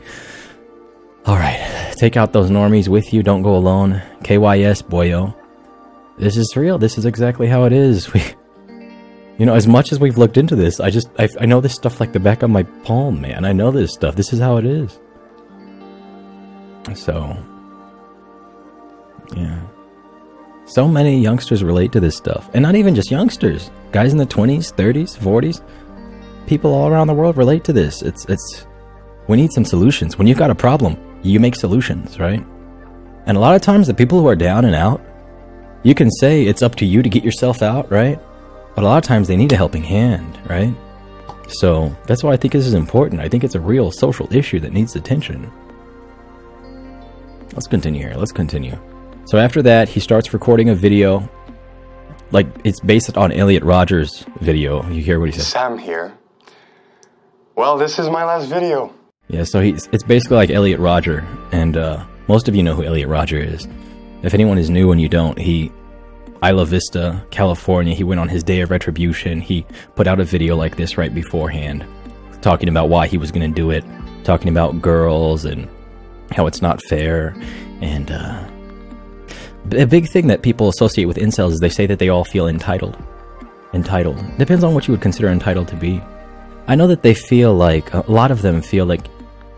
All 1.26 1.36
right, 1.36 1.94
take 1.96 2.18
out 2.18 2.32
those 2.34 2.50
normies 2.50 2.88
with 2.88 3.14
you. 3.14 3.22
Don't 3.22 3.42
go 3.42 3.56
alone. 3.56 4.02
KYS, 4.22 4.82
boyo. 4.82 5.34
This 6.18 6.36
is 6.36 6.54
real. 6.56 6.76
This 6.76 6.98
is 6.98 7.06
exactly 7.06 7.46
how 7.46 7.64
it 7.64 7.72
is. 7.72 8.12
We, 8.14 8.22
you 9.38 9.46
know, 9.46 9.54
as 9.54 9.66
much 9.66 9.92
as 9.92 9.98
we've 9.98 10.16
looked 10.16 10.36
into 10.36 10.54
this, 10.54 10.80
I 10.80 10.90
just 10.90 11.08
I, 11.18 11.28
I 11.40 11.46
know 11.46 11.60
this 11.60 11.74
stuff 11.74 12.00
like 12.00 12.12
the 12.12 12.20
back 12.20 12.42
of 12.42 12.50
my 12.50 12.62
palm, 12.84 13.20
man. 13.20 13.44
I 13.44 13.52
know 13.52 13.70
this 13.70 13.92
stuff. 13.92 14.14
This 14.14 14.32
is 14.32 14.38
how 14.38 14.56
it 14.58 14.64
is. 14.64 14.98
So, 16.94 17.36
yeah. 19.36 19.60
So 20.66 20.86
many 20.86 21.20
youngsters 21.20 21.64
relate 21.64 21.92
to 21.92 22.00
this 22.00 22.16
stuff, 22.16 22.48
and 22.54 22.62
not 22.62 22.74
even 22.74 22.94
just 22.94 23.10
youngsters. 23.10 23.70
Guys 23.92 24.12
in 24.12 24.18
the 24.18 24.26
twenties, 24.26 24.70
thirties, 24.70 25.16
forties, 25.16 25.62
people 26.46 26.72
all 26.72 26.88
around 26.88 27.08
the 27.08 27.14
world 27.14 27.36
relate 27.36 27.64
to 27.64 27.72
this. 27.72 28.02
It's 28.02 28.24
it's. 28.26 28.66
We 29.26 29.36
need 29.36 29.52
some 29.52 29.64
solutions. 29.64 30.18
When 30.18 30.26
you've 30.26 30.38
got 30.38 30.50
a 30.50 30.54
problem, 30.54 30.96
you 31.22 31.40
make 31.40 31.56
solutions, 31.56 32.20
right? 32.20 32.44
And 33.26 33.36
a 33.36 33.40
lot 33.40 33.56
of 33.56 33.62
times, 33.62 33.86
the 33.86 33.94
people 33.94 34.20
who 34.20 34.28
are 34.28 34.36
down 34.36 34.66
and 34.66 34.74
out, 34.74 35.00
you 35.82 35.94
can 35.94 36.10
say 36.10 36.44
it's 36.44 36.62
up 36.62 36.74
to 36.76 36.84
you 36.84 37.02
to 37.02 37.08
get 37.08 37.24
yourself 37.24 37.62
out, 37.62 37.90
right? 37.90 38.20
But 38.74 38.84
a 38.84 38.88
lot 38.88 38.98
of 38.98 39.04
times 39.04 39.28
they 39.28 39.36
need 39.36 39.52
a 39.52 39.56
helping 39.56 39.84
hand, 39.84 40.38
right? 40.48 40.74
So 41.48 41.94
that's 42.06 42.22
why 42.24 42.32
I 42.32 42.36
think 42.36 42.52
this 42.52 42.66
is 42.66 42.74
important. 42.74 43.20
I 43.20 43.28
think 43.28 43.44
it's 43.44 43.54
a 43.54 43.60
real 43.60 43.90
social 43.90 44.32
issue 44.34 44.60
that 44.60 44.72
needs 44.72 44.96
attention. 44.96 45.50
Let's 47.52 47.68
continue 47.68 48.00
here. 48.00 48.14
Let's 48.16 48.32
continue. 48.32 48.76
So 49.26 49.38
after 49.38 49.62
that, 49.62 49.88
he 49.88 50.00
starts 50.00 50.32
recording 50.32 50.70
a 50.70 50.74
video. 50.74 51.28
Like 52.32 52.46
it's 52.64 52.80
based 52.80 53.16
on 53.16 53.30
Elliot 53.30 53.62
Rodger's 53.62 54.26
video. 54.40 54.84
You 54.90 55.02
hear 55.02 55.20
what 55.20 55.28
he 55.28 55.32
says? 55.32 55.46
Sam 55.46 55.78
here. 55.78 56.12
Well, 57.54 57.78
this 57.78 57.98
is 58.00 58.10
my 58.10 58.24
last 58.24 58.46
video. 58.48 58.92
Yeah, 59.28 59.44
so 59.44 59.60
he's 59.60 59.88
it's 59.92 60.02
basically 60.02 60.36
like 60.36 60.50
Elliot 60.50 60.80
Rodger, 60.80 61.24
and 61.52 61.76
uh, 61.76 62.04
most 62.26 62.48
of 62.48 62.56
you 62.56 62.62
know 62.62 62.74
who 62.74 62.82
Elliot 62.82 63.08
Rodger 63.08 63.38
is. 63.38 63.68
If 64.22 64.34
anyone 64.34 64.58
is 64.58 64.68
new 64.68 64.90
and 64.90 65.00
you 65.00 65.08
don't, 65.08 65.38
he 65.38 65.70
Isla 66.44 66.66
Vista, 66.66 67.24
California. 67.30 67.94
He 67.94 68.04
went 68.04 68.20
on 68.20 68.28
his 68.28 68.42
day 68.42 68.60
of 68.60 68.70
retribution. 68.70 69.40
He 69.40 69.64
put 69.94 70.06
out 70.06 70.20
a 70.20 70.24
video 70.24 70.56
like 70.56 70.76
this 70.76 70.98
right 70.98 71.14
beforehand, 71.14 71.86
talking 72.42 72.68
about 72.68 72.88
why 72.88 73.06
he 73.06 73.16
was 73.16 73.32
going 73.32 73.48
to 73.48 73.54
do 73.54 73.70
it, 73.70 73.84
talking 74.24 74.48
about 74.48 74.82
girls 74.82 75.44
and 75.44 75.68
how 76.32 76.46
it's 76.46 76.60
not 76.60 76.82
fair, 76.82 77.34
and 77.80 78.10
uh, 78.10 78.48
a 79.72 79.86
big 79.86 80.08
thing 80.08 80.26
that 80.26 80.42
people 80.42 80.68
associate 80.68 81.06
with 81.06 81.16
incels 81.16 81.52
is 81.52 81.60
they 81.60 81.68
say 81.68 81.86
that 81.86 81.98
they 81.98 82.08
all 82.08 82.24
feel 82.24 82.46
entitled. 82.46 82.96
Entitled 83.72 84.22
depends 84.38 84.62
on 84.62 84.74
what 84.74 84.86
you 84.86 84.92
would 84.92 85.00
consider 85.00 85.28
entitled 85.28 85.68
to 85.68 85.76
be. 85.76 86.02
I 86.66 86.74
know 86.74 86.86
that 86.86 87.02
they 87.02 87.14
feel 87.14 87.54
like 87.54 87.92
a 87.92 88.10
lot 88.10 88.30
of 88.30 88.42
them 88.42 88.62
feel 88.62 88.86
like 88.86 89.06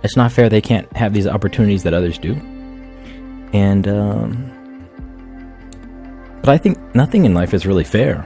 it's 0.02 0.16
not 0.16 0.32
fair 0.32 0.48
they 0.48 0.60
can't 0.60 0.90
have 0.96 1.12
these 1.12 1.26
opportunities 1.26 1.82
that 1.82 1.94
others 1.94 2.18
do. 2.18 2.34
And, 3.52 3.86
um, 3.88 4.55
but 6.46 6.52
I 6.52 6.58
think 6.58 6.78
nothing 6.94 7.24
in 7.24 7.34
life 7.34 7.54
is 7.54 7.66
really 7.66 7.82
fair. 7.82 8.24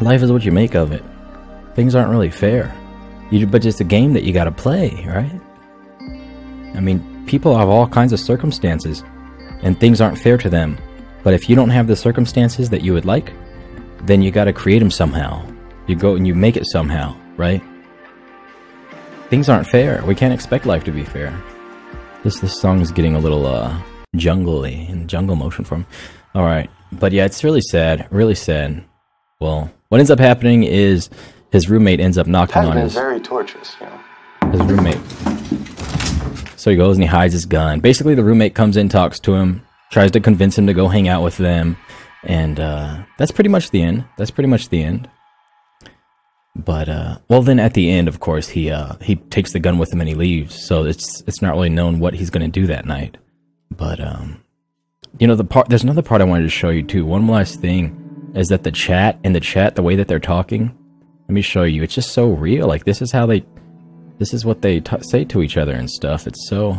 Life 0.00 0.22
is 0.22 0.30
what 0.30 0.44
you 0.44 0.52
make 0.52 0.76
of 0.76 0.92
it. 0.92 1.02
Things 1.74 1.96
aren't 1.96 2.10
really 2.10 2.30
fair. 2.30 2.72
You, 3.32 3.48
but 3.48 3.64
it's 3.64 3.80
a 3.80 3.84
game 3.84 4.12
that 4.12 4.22
you 4.22 4.32
gotta 4.32 4.52
play, 4.52 5.04
right? 5.08 5.40
I 6.76 6.80
mean, 6.80 7.24
people 7.26 7.58
have 7.58 7.68
all 7.68 7.88
kinds 7.88 8.12
of 8.12 8.20
circumstances, 8.20 9.02
and 9.64 9.78
things 9.80 10.00
aren't 10.00 10.20
fair 10.20 10.38
to 10.38 10.48
them. 10.48 10.78
But 11.24 11.34
if 11.34 11.50
you 11.50 11.56
don't 11.56 11.70
have 11.70 11.88
the 11.88 11.96
circumstances 11.96 12.70
that 12.70 12.82
you 12.82 12.92
would 12.92 13.04
like, 13.04 13.32
then 14.02 14.22
you 14.22 14.30
gotta 14.30 14.52
create 14.52 14.78
them 14.78 14.92
somehow. 14.92 15.44
You 15.88 15.96
go 15.96 16.14
and 16.14 16.28
you 16.28 16.34
make 16.36 16.56
it 16.56 16.66
somehow, 16.66 17.16
right? 17.36 17.60
Things 19.30 19.48
aren't 19.48 19.66
fair. 19.66 20.00
We 20.06 20.14
can't 20.14 20.32
expect 20.32 20.64
life 20.64 20.84
to 20.84 20.92
be 20.92 21.02
fair. 21.02 21.36
This 22.22 22.38
this 22.38 22.56
song 22.56 22.80
is 22.80 22.92
getting 22.92 23.16
a 23.16 23.18
little 23.18 23.46
uh 23.46 23.76
jungly 24.14 24.88
in 24.88 25.08
jungle 25.08 25.34
motion 25.34 25.64
form. 25.64 25.86
All 26.32 26.44
right, 26.44 26.70
but 26.98 27.12
yeah, 27.12 27.24
it's 27.24 27.44
really 27.44 27.60
sad. 27.60 28.06
Really 28.10 28.34
sad. 28.34 28.84
Well, 29.40 29.70
what 29.88 29.98
ends 29.98 30.10
up 30.10 30.18
happening 30.18 30.64
is 30.64 31.10
his 31.52 31.68
roommate 31.68 32.00
ends 32.00 32.18
up 32.18 32.26
knocking 32.26 32.64
on 32.64 32.76
his 32.76 32.94
very 32.94 33.20
torturous, 33.20 33.76
you 33.80 33.86
know. 33.86 34.50
his 34.50 34.60
roommate. 34.62 35.00
So 36.58 36.70
he 36.70 36.76
goes 36.76 36.96
and 36.96 37.04
he 37.04 37.08
hides 37.08 37.32
his 37.32 37.46
gun. 37.46 37.80
Basically, 37.80 38.14
the 38.14 38.24
roommate 38.24 38.54
comes 38.54 38.76
in, 38.76 38.88
talks 38.88 39.20
to 39.20 39.34
him, 39.34 39.62
tries 39.90 40.10
to 40.12 40.20
convince 40.20 40.58
him 40.58 40.66
to 40.66 40.74
go 40.74 40.88
hang 40.88 41.08
out 41.08 41.22
with 41.22 41.36
them, 41.36 41.76
and 42.24 42.58
uh, 42.58 43.04
that's 43.18 43.30
pretty 43.30 43.50
much 43.50 43.70
the 43.70 43.82
end. 43.82 44.04
That's 44.16 44.30
pretty 44.30 44.48
much 44.48 44.68
the 44.68 44.82
end. 44.82 45.08
But 46.56 46.88
uh, 46.88 47.18
well, 47.28 47.42
then 47.42 47.60
at 47.60 47.74
the 47.74 47.90
end, 47.90 48.08
of 48.08 48.20
course, 48.20 48.48
he 48.48 48.70
uh, 48.70 48.94
he 49.02 49.16
takes 49.16 49.52
the 49.52 49.60
gun 49.60 49.78
with 49.78 49.92
him 49.92 50.00
and 50.00 50.08
he 50.08 50.14
leaves. 50.14 50.54
So 50.54 50.84
it's 50.84 51.22
it's 51.26 51.42
not 51.42 51.54
really 51.54 51.68
known 51.68 51.98
what 51.98 52.14
he's 52.14 52.30
going 52.30 52.50
to 52.50 52.60
do 52.60 52.66
that 52.68 52.86
night. 52.86 53.18
But 53.70 54.00
um, 54.00 54.42
you 55.18 55.26
know, 55.26 55.34
the 55.34 55.44
part 55.44 55.68
there's 55.68 55.84
another 55.84 56.02
part 56.02 56.20
I 56.20 56.24
wanted 56.24 56.44
to 56.44 56.50
show 56.50 56.68
you 56.68 56.82
too. 56.82 57.06
One 57.06 57.26
last 57.26 57.60
thing 57.60 58.32
is 58.34 58.48
that 58.48 58.64
the 58.64 58.70
chat 58.70 59.18
in 59.24 59.32
the 59.32 59.40
chat, 59.40 59.74
the 59.74 59.82
way 59.82 59.96
that 59.96 60.08
they're 60.08 60.20
talking. 60.20 60.76
Let 61.28 61.32
me 61.32 61.42
show 61.42 61.64
you. 61.64 61.82
It's 61.82 61.94
just 61.94 62.12
so 62.12 62.28
real. 62.28 62.66
Like 62.68 62.84
this 62.84 63.02
is 63.02 63.10
how 63.10 63.26
they, 63.26 63.44
this 64.18 64.32
is 64.32 64.44
what 64.44 64.62
they 64.62 64.80
t- 64.80 65.02
say 65.02 65.24
to 65.24 65.42
each 65.42 65.56
other 65.56 65.72
and 65.72 65.90
stuff. 65.90 66.26
It's 66.26 66.48
so. 66.48 66.72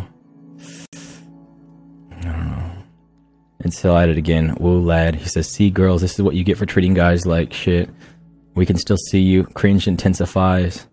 I 2.12 2.22
don't 2.22 2.48
know. 2.48 2.72
Until 3.60 3.98
at 3.98 4.10
it 4.10 4.18
again. 4.18 4.56
Woo 4.60 4.80
lad. 4.80 5.16
He 5.16 5.28
says, 5.28 5.50
"See 5.50 5.70
girls, 5.70 6.02
this 6.02 6.14
is 6.14 6.22
what 6.22 6.36
you 6.36 6.44
get 6.44 6.58
for 6.58 6.66
treating 6.66 6.94
guys 6.94 7.26
like 7.26 7.52
shit." 7.52 7.90
We 8.56 8.66
can 8.66 8.78
still 8.78 8.98
see 8.98 9.22
you. 9.22 9.44
Cringe 9.44 9.88
intensifies. 9.88 10.88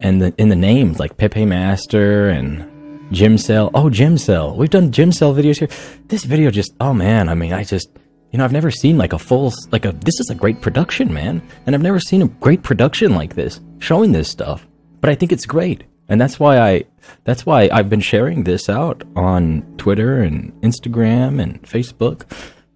And 0.00 0.20
the, 0.20 0.34
in 0.38 0.50
the 0.50 0.56
names 0.56 0.98
like 0.98 1.16
Pepe 1.16 1.44
Master 1.44 2.28
and 2.28 2.70
Gym 3.12 3.38
Cell. 3.38 3.70
Oh, 3.74 3.88
Gym 3.88 4.18
Cell. 4.18 4.56
We've 4.56 4.70
done 4.70 4.90
Gym 4.90 5.12
Cell 5.12 5.34
videos 5.34 5.58
here. 5.58 5.68
This 6.08 6.24
video 6.24 6.50
just, 6.50 6.74
oh 6.80 6.92
man, 6.92 7.28
I 7.28 7.34
mean, 7.34 7.52
I 7.52 7.62
just, 7.62 7.88
you 8.32 8.38
know, 8.38 8.44
I've 8.44 8.52
never 8.52 8.70
seen 8.70 8.98
like 8.98 9.12
a 9.12 9.18
full, 9.18 9.52
like 9.70 9.84
a, 9.84 9.92
this 9.92 10.18
is 10.20 10.30
a 10.30 10.34
great 10.34 10.60
production, 10.60 11.12
man. 11.12 11.40
And 11.64 11.74
I've 11.74 11.82
never 11.82 12.00
seen 12.00 12.22
a 12.22 12.28
great 12.28 12.62
production 12.62 13.14
like 13.14 13.34
this, 13.34 13.60
showing 13.78 14.12
this 14.12 14.28
stuff. 14.28 14.66
But 15.00 15.10
I 15.10 15.14
think 15.14 15.32
it's 15.32 15.46
great. 15.46 15.84
And 16.08 16.20
that's 16.20 16.38
why 16.38 16.58
I, 16.58 16.84
that's 17.24 17.46
why 17.46 17.68
I've 17.72 17.88
been 17.88 18.00
sharing 18.00 18.44
this 18.44 18.68
out 18.68 19.04
on 19.14 19.62
Twitter 19.76 20.20
and 20.20 20.52
Instagram 20.62 21.40
and 21.40 21.62
Facebook. 21.62 22.24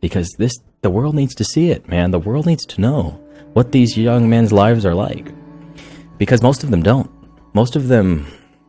Because 0.01 0.31
this, 0.39 0.57
the 0.83 0.91
world 0.91 1.15
needs 1.15 1.35
to 1.37 1.45
see 1.45 1.71
it, 1.71 1.89
man. 1.89 2.13
The 2.13 2.19
world 2.19 2.47
needs 2.47 2.65
to 2.67 2.81
know 2.81 3.21
what 3.53 3.73
these 3.73 3.99
young 3.99 4.31
men's 4.31 4.53
lives 4.53 4.87
are 4.87 4.95
like. 4.95 5.33
Because 6.19 6.43
most 6.43 6.63
of 6.63 6.71
them 6.71 6.83
don't. 6.83 7.11
Most 7.53 7.75
of 7.75 7.89
them 7.89 8.27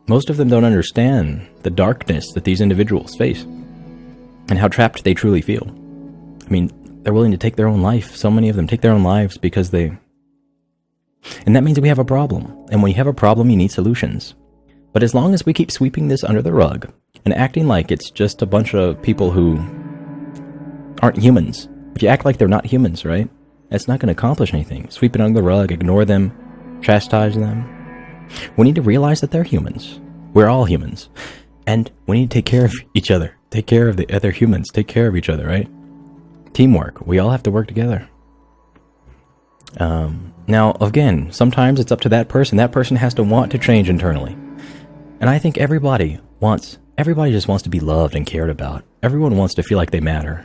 most 0.08 0.30
of 0.30 0.36
them 0.36 0.48
don't 0.48 0.64
understand 0.64 1.46
the 1.62 1.70
darkness 1.70 2.32
that 2.32 2.44
these 2.44 2.60
individuals 2.60 3.14
face 3.16 3.42
and 4.48 4.58
how 4.58 4.68
trapped 4.68 5.04
they 5.04 5.14
truly 5.14 5.40
feel. 5.40 5.66
I 6.44 6.50
mean, 6.50 6.70
they're 7.02 7.14
willing 7.14 7.30
to 7.32 7.38
take 7.38 7.56
their 7.56 7.68
own 7.68 7.82
life. 7.82 8.14
So 8.16 8.30
many 8.30 8.48
of 8.48 8.56
them 8.56 8.66
take 8.66 8.80
their 8.80 8.92
own 8.92 9.02
lives 9.02 9.38
because 9.38 9.70
they. 9.70 9.96
And 11.46 11.54
that 11.54 11.62
means 11.62 11.78
we 11.80 11.88
have 11.88 11.98
a 11.98 12.04
problem. 12.04 12.44
And 12.70 12.82
when 12.82 12.90
you 12.90 12.96
have 12.96 13.06
a 13.06 13.14
problem, 13.14 13.50
you 13.50 13.56
need 13.56 13.70
solutions. 13.70 14.34
But 14.92 15.02
as 15.02 15.14
long 15.14 15.34
as 15.34 15.46
we 15.46 15.52
keep 15.52 15.70
sweeping 15.70 16.08
this 16.08 16.24
under 16.24 16.42
the 16.42 16.52
rug 16.52 16.92
and 17.24 17.32
acting 17.32 17.66
like 17.66 17.90
it's 17.90 18.10
just 18.10 18.42
a 18.42 18.46
bunch 18.46 18.74
of 18.74 19.00
people 19.02 19.30
who 19.30 19.56
aren't 21.00 21.18
humans, 21.18 21.68
if 21.94 22.02
you 22.02 22.08
act 22.08 22.24
like 22.24 22.38
they're 22.38 22.48
not 22.48 22.66
humans, 22.66 23.04
right? 23.04 23.30
That's 23.70 23.88
not 23.88 24.00
going 24.00 24.08
to 24.08 24.18
accomplish 24.18 24.52
anything. 24.52 24.90
Sweep 24.90 25.14
it 25.14 25.22
under 25.22 25.40
the 25.40 25.46
rug, 25.46 25.72
ignore 25.72 26.04
them, 26.04 26.80
chastise 26.82 27.36
them. 27.36 27.81
We 28.56 28.64
need 28.64 28.74
to 28.76 28.82
realize 28.82 29.20
that 29.20 29.30
they're 29.30 29.42
humans. 29.42 30.00
We're 30.34 30.48
all 30.48 30.64
humans. 30.64 31.08
And 31.66 31.90
we 32.06 32.20
need 32.20 32.30
to 32.30 32.34
take 32.34 32.46
care 32.46 32.64
of 32.64 32.74
each 32.94 33.10
other. 33.10 33.36
Take 33.50 33.66
care 33.66 33.88
of 33.88 33.96
the 33.96 34.10
other 34.14 34.30
humans. 34.30 34.70
Take 34.70 34.88
care 34.88 35.06
of 35.06 35.16
each 35.16 35.28
other, 35.28 35.46
right? 35.46 35.68
Teamwork. 36.52 37.06
We 37.06 37.18
all 37.18 37.30
have 37.30 37.42
to 37.44 37.50
work 37.50 37.68
together. 37.68 38.08
Um, 39.78 40.32
now, 40.46 40.72
again, 40.80 41.30
sometimes 41.32 41.80
it's 41.80 41.92
up 41.92 42.00
to 42.02 42.08
that 42.10 42.28
person. 42.28 42.58
That 42.58 42.72
person 42.72 42.96
has 42.96 43.14
to 43.14 43.22
want 43.22 43.52
to 43.52 43.58
change 43.58 43.88
internally. 43.88 44.36
And 45.20 45.30
I 45.30 45.38
think 45.38 45.56
everybody 45.56 46.18
wants, 46.40 46.78
everybody 46.98 47.30
just 47.30 47.48
wants 47.48 47.62
to 47.62 47.70
be 47.70 47.80
loved 47.80 48.14
and 48.14 48.26
cared 48.26 48.50
about. 48.50 48.84
Everyone 49.02 49.36
wants 49.36 49.54
to 49.54 49.62
feel 49.62 49.78
like 49.78 49.92
they 49.92 50.00
matter. 50.00 50.44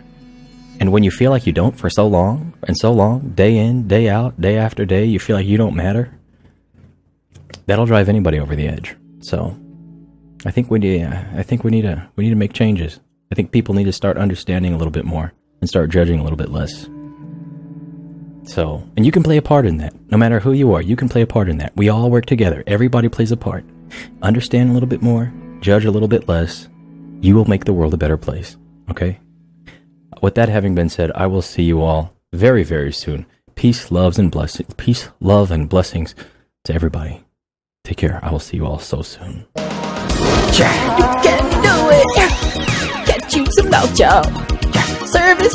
And 0.79 0.91
when 0.91 1.03
you 1.03 1.09
feel 1.09 1.31
like 1.31 1.47
you 1.47 1.53
don't 1.53 1.75
for 1.75 1.89
so 1.89 2.07
long 2.07 2.53
and 2.67 2.77
so 2.77 2.91
long, 2.91 3.31
day 3.31 3.57
in, 3.57 3.87
day 3.87 4.07
out, 4.09 4.39
day 4.39 4.57
after 4.57 4.85
day, 4.85 5.05
you 5.05 5.19
feel 5.19 5.35
like 5.35 5.47
you 5.47 5.57
don't 5.57 5.75
matter, 5.75 6.16
that'll 7.67 7.85
drive 7.85 8.09
anybody 8.09 8.39
over 8.39 8.55
the 8.55 8.67
edge. 8.67 8.95
So, 9.19 9.55
I 10.45 10.51
think 10.51 10.71
we 10.71 10.79
need, 10.79 11.05
I 11.05 11.43
think 11.43 11.63
we 11.63 11.71
need 11.71 11.83
to, 11.83 12.09
we 12.15 12.23
need 12.23 12.31
to 12.31 12.35
make 12.35 12.53
changes. 12.53 12.99
I 13.31 13.35
think 13.35 13.51
people 13.51 13.75
need 13.75 13.85
to 13.85 13.93
start 13.93 14.17
understanding 14.17 14.73
a 14.73 14.77
little 14.77 14.91
bit 14.91 15.05
more 15.05 15.33
and 15.61 15.69
start 15.69 15.89
judging 15.89 16.19
a 16.19 16.23
little 16.23 16.37
bit 16.37 16.49
less. 16.49 16.89
So, 18.43 18.87
and 18.95 19.05
you 19.05 19.11
can 19.11 19.23
play 19.23 19.37
a 19.37 19.41
part 19.41 19.65
in 19.65 19.77
that. 19.77 19.93
No 20.09 20.17
matter 20.17 20.39
who 20.39 20.53
you 20.53 20.73
are, 20.73 20.81
you 20.81 20.95
can 20.95 21.09
play 21.09 21.21
a 21.21 21.27
part 21.27 21.49
in 21.49 21.57
that. 21.57 21.75
We 21.75 21.89
all 21.89 22.09
work 22.09 22.25
together. 22.25 22.63
Everybody 22.65 23.09
plays 23.09 23.31
a 23.31 23.37
part. 23.37 23.65
Understand 24.21 24.69
a 24.69 24.73
little 24.73 24.87
bit 24.87 25.01
more, 25.01 25.33
judge 25.59 25.85
a 25.85 25.91
little 25.91 26.07
bit 26.07 26.27
less. 26.27 26.69
You 27.19 27.35
will 27.35 27.45
make 27.45 27.65
the 27.65 27.73
world 27.73 27.93
a 27.93 27.97
better 27.97 28.17
place. 28.17 28.55
Okay? 28.89 29.19
With 30.21 30.35
that 30.35 30.49
having 30.49 30.75
been 30.75 30.89
said, 30.89 31.11
I 31.13 31.27
will 31.27 31.41
see 31.41 31.63
you 31.63 31.81
all 31.81 32.13
very, 32.31 32.63
very 32.63 32.93
soon. 32.93 33.25
Peace, 33.55 33.91
loves, 33.91 34.17
and 34.19 34.31
blessings. 34.31 34.73
Peace, 34.75 35.09
love, 35.19 35.51
and 35.51 35.67
blessings 35.67 36.15
to 36.63 36.73
everybody. 36.73 37.26
Take 37.87 37.99
care. 37.99 38.19
I 38.21 38.31
will 38.31 38.39
see 38.39 38.57
you 38.57 38.65
all 38.65 38.79
so 38.79 39.01
soon. 39.01 39.45
You 39.55 41.07
can 41.23 41.39
do 41.63 41.75
it. 41.89 43.07
Get 43.07 43.33
you 43.33 43.45
some. 43.51 43.71
Service. 45.07 45.47